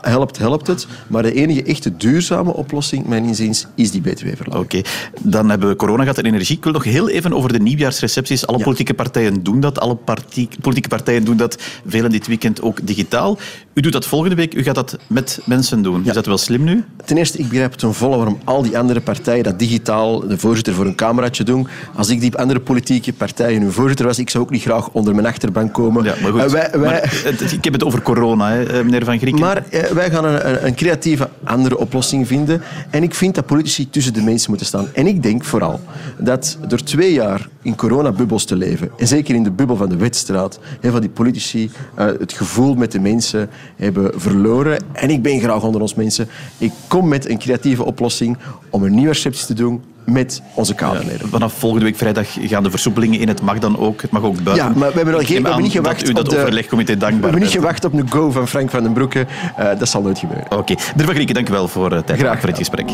helpt, 0.00 0.38
helpt 0.38 0.66
het. 0.66 0.86
Maar 1.06 1.22
de 1.22 1.32
enige 1.32 1.62
echte 1.62 1.96
duurzame 1.96 2.52
oplossing, 2.54 3.06
mijn 3.06 3.24
inziens, 3.24 3.66
is 3.74 3.90
die 3.90 4.00
btw-verlaging. 4.00 4.64
Oké, 4.64 4.80
dan 5.22 5.50
hebben 5.50 5.68
we 5.68 5.76
corona 5.76 6.02
gehad 6.02 6.18
en 6.18 6.24
energie. 6.26 6.56
Ik 6.56 6.64
wil 6.64 6.72
nog 6.72 6.84
heel 6.84 7.08
even 7.08 7.32
over 7.32 7.52
de 7.52 7.58
nieuwjaarsrecepties. 7.60 8.46
Alle 8.46 8.58
Ja. 8.58 8.64
politieke 8.64 8.94
partijen 8.94 9.42
doen 9.42 9.60
dat. 9.60 9.80
Alle 9.80 9.94
partie- 9.94 10.48
politieke 10.60 10.88
partijen 10.88 11.24
doen 11.24 11.36
dat. 11.36 11.62
Velen 11.86 12.10
dit 12.10 12.26
weekend 12.26 12.62
ook 12.62 12.78
digitaal. 12.86 13.38
U 13.74 13.80
doet 13.80 13.92
dat 13.92 14.06
volgende 14.06 14.34
week. 14.36 14.54
U 14.54 14.62
gaat 14.62 14.74
dat 14.74 14.98
met 15.06 15.40
mensen 15.44 15.82
doen. 15.82 16.04
Is 16.06 16.12
dat 16.14 16.26
wel 16.26 16.38
slim 16.38 16.64
nu? 16.64 16.84
Ten 17.04 17.16
eerste, 17.16 17.38
ik 17.38 17.48
begrijp 17.48 17.72
ten 17.72 17.94
volle 17.94 18.16
waarom 18.16 18.38
al 18.44 18.62
die 18.62 18.78
andere 18.78 19.00
partijen 19.00 19.44
dat 19.44 19.58
digitaal 19.58 20.20
de 20.28 20.38
voorzitter 20.38 20.74
voor 20.74 20.86
een 20.86 20.94
cameraatje 20.94 21.44
doen. 21.44 21.68
Als 21.94 22.08
ik 22.08 22.20
die 22.20 22.36
andere 22.36 22.60
politieke 22.60 23.12
partijen 23.12 23.62
hun 23.62 23.72
voorzitter 23.72 24.06
was, 24.06 24.18
ik 24.18 24.30
zou 24.30 24.44
ook 24.44 24.50
niet 24.50 24.62
graag 24.62 24.88
onder 24.90 25.14
mijn 25.14 25.26
achterbank 25.26 25.72
komen. 25.74 26.04
Ja, 26.04 26.14
maar 26.22 26.30
goed. 26.32 26.40
Eh, 26.40 26.48
wij, 26.50 26.70
wij, 26.72 26.80
Maar 26.80 27.20
het- 27.24 27.52
ik 27.52 27.64
heb 27.64 27.72
het 27.72 27.84
over 27.84 28.02
corona, 28.02 28.50
hè, 28.50 28.62
eh, 28.64 28.84
meneer 28.84 29.04
Van 29.04 29.18
Grieken. 29.18 29.40
Maar 29.40 29.64
eh, 29.70 29.79
wij 29.92 30.10
gaan 30.10 30.24
een, 30.24 30.66
een, 30.66 30.74
creatieve 30.74 31.28
andere 31.44 31.78
oplossing 31.78 32.26
vinden. 32.26 32.62
En 32.90 33.02
ik 33.02 33.14
vind 33.14 33.34
dat 33.34 33.46
politici 33.46 33.90
tussen 33.90 34.12
de 34.12 34.22
mensen 34.22 34.48
moeten 34.48 34.66
staan. 34.66 34.88
En 34.94 35.06
ik 35.06 35.22
denk 35.22 35.44
vooral 35.44 35.80
dat 36.18 36.58
door 36.68 36.82
twee 36.82 37.12
jaar 37.12 37.48
in 37.62 37.74
coronabubbels 37.74 38.44
te 38.44 38.56
leven, 38.56 38.90
en 38.98 39.06
zeker 39.06 39.34
in 39.34 39.42
de 39.42 39.50
bubbel 39.50 39.76
van 39.76 39.88
de 39.88 39.96
wetstraat, 39.96 40.58
heel 40.80 40.90
veel 40.90 41.00
die 41.00 41.10
politici 41.10 41.70
eh, 41.94 42.06
het 42.06 42.32
gevoel 42.32 42.74
met 42.74 42.92
de 42.92 43.00
mensen 43.00 43.50
hebben 43.76 44.20
verloren. 44.20 44.82
En 44.92 45.10
ik 45.10 45.22
ben 45.22 45.40
graag 45.40 45.62
onder 45.62 45.80
ons 45.80 45.94
mensen. 45.94 46.28
Ik 46.58 46.72
kom 46.88 47.08
met 47.08 47.28
een 47.28 47.38
creatieve 47.38 47.84
oplossing 47.84 48.36
om 48.70 48.82
een 48.82 48.94
nieuwe 48.94 49.12
receptie 49.12 49.46
te 49.46 49.54
doen 49.54 49.82
met 50.12 50.42
onze 50.54 50.74
Kamerleden. 50.74 51.28
Vanaf 51.28 51.52
volgende 51.52 51.84
week 51.84 51.96
vrijdag 51.96 52.28
gaan 52.40 52.62
de 52.62 52.70
versoepelingen 52.70 53.20
in. 53.20 53.28
Het 53.28 53.42
mag 53.42 53.58
dan 53.58 53.78
ook. 53.78 54.02
Het 54.02 54.10
mag 54.10 54.22
ook 54.22 54.42
buiten. 54.42 54.66
Ja, 54.66 54.72
maar 54.76 54.90
we 54.90 54.96
hebben, 54.96 55.20
Ik 55.20 55.26
geen, 55.26 55.42
we 55.42 55.46
hebben 55.48 55.62
niet 55.62 55.72
gewacht 55.72 56.00
dat 56.00 56.08
u 56.08 56.12
dat 56.12 56.24
op 56.24 56.30
de, 56.30 56.38
overlegcomité 56.38 56.92
We 56.92 56.98
dankbaar 56.98 57.22
hebben 57.22 57.40
niet 57.40 57.50
gewacht 57.50 57.84
op 57.84 57.92
een 57.92 58.10
go 58.10 58.30
van 58.30 58.48
Frank 58.48 58.70
van 58.70 58.82
den 58.82 58.92
Broeke. 58.92 59.26
Eh, 59.56 59.78
dat 59.78 59.88
zal 59.88 60.02
nooit 60.02 60.18
gebeuren. 60.18 60.46
Oké. 60.50 60.74
Van 60.96 61.14
Grieken, 61.14 61.34
dank 61.34 61.48
u 61.48 61.52
wel 61.52 61.68
voor, 61.68 61.92
uh, 61.92 61.98
tijd 61.98 62.18
Graag 62.18 62.38
voor 62.40 62.48
het 62.48 62.58
gesprek. 62.58 62.90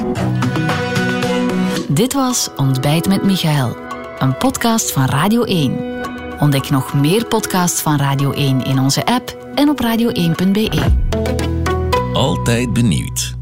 Dit 1.88 2.12
was 2.12 2.48
Ontbijt 2.56 3.08
met 3.08 3.22
Michael, 3.22 3.76
een 4.18 4.36
podcast 4.36 4.92
van 4.92 5.04
Radio 5.04 5.42
1. 5.42 5.72
Ontdek 6.38 6.70
nog 6.70 6.94
meer 6.94 7.26
podcasts 7.26 7.80
van 7.80 7.96
Radio 7.96 8.32
1 8.32 8.64
in 8.64 8.78
onze 8.78 9.04
app 9.04 9.36
en 9.54 9.68
op 9.68 9.80
radio1.be. 9.82 10.70
Altijd 12.12 12.72
benieuwd. 12.72 13.36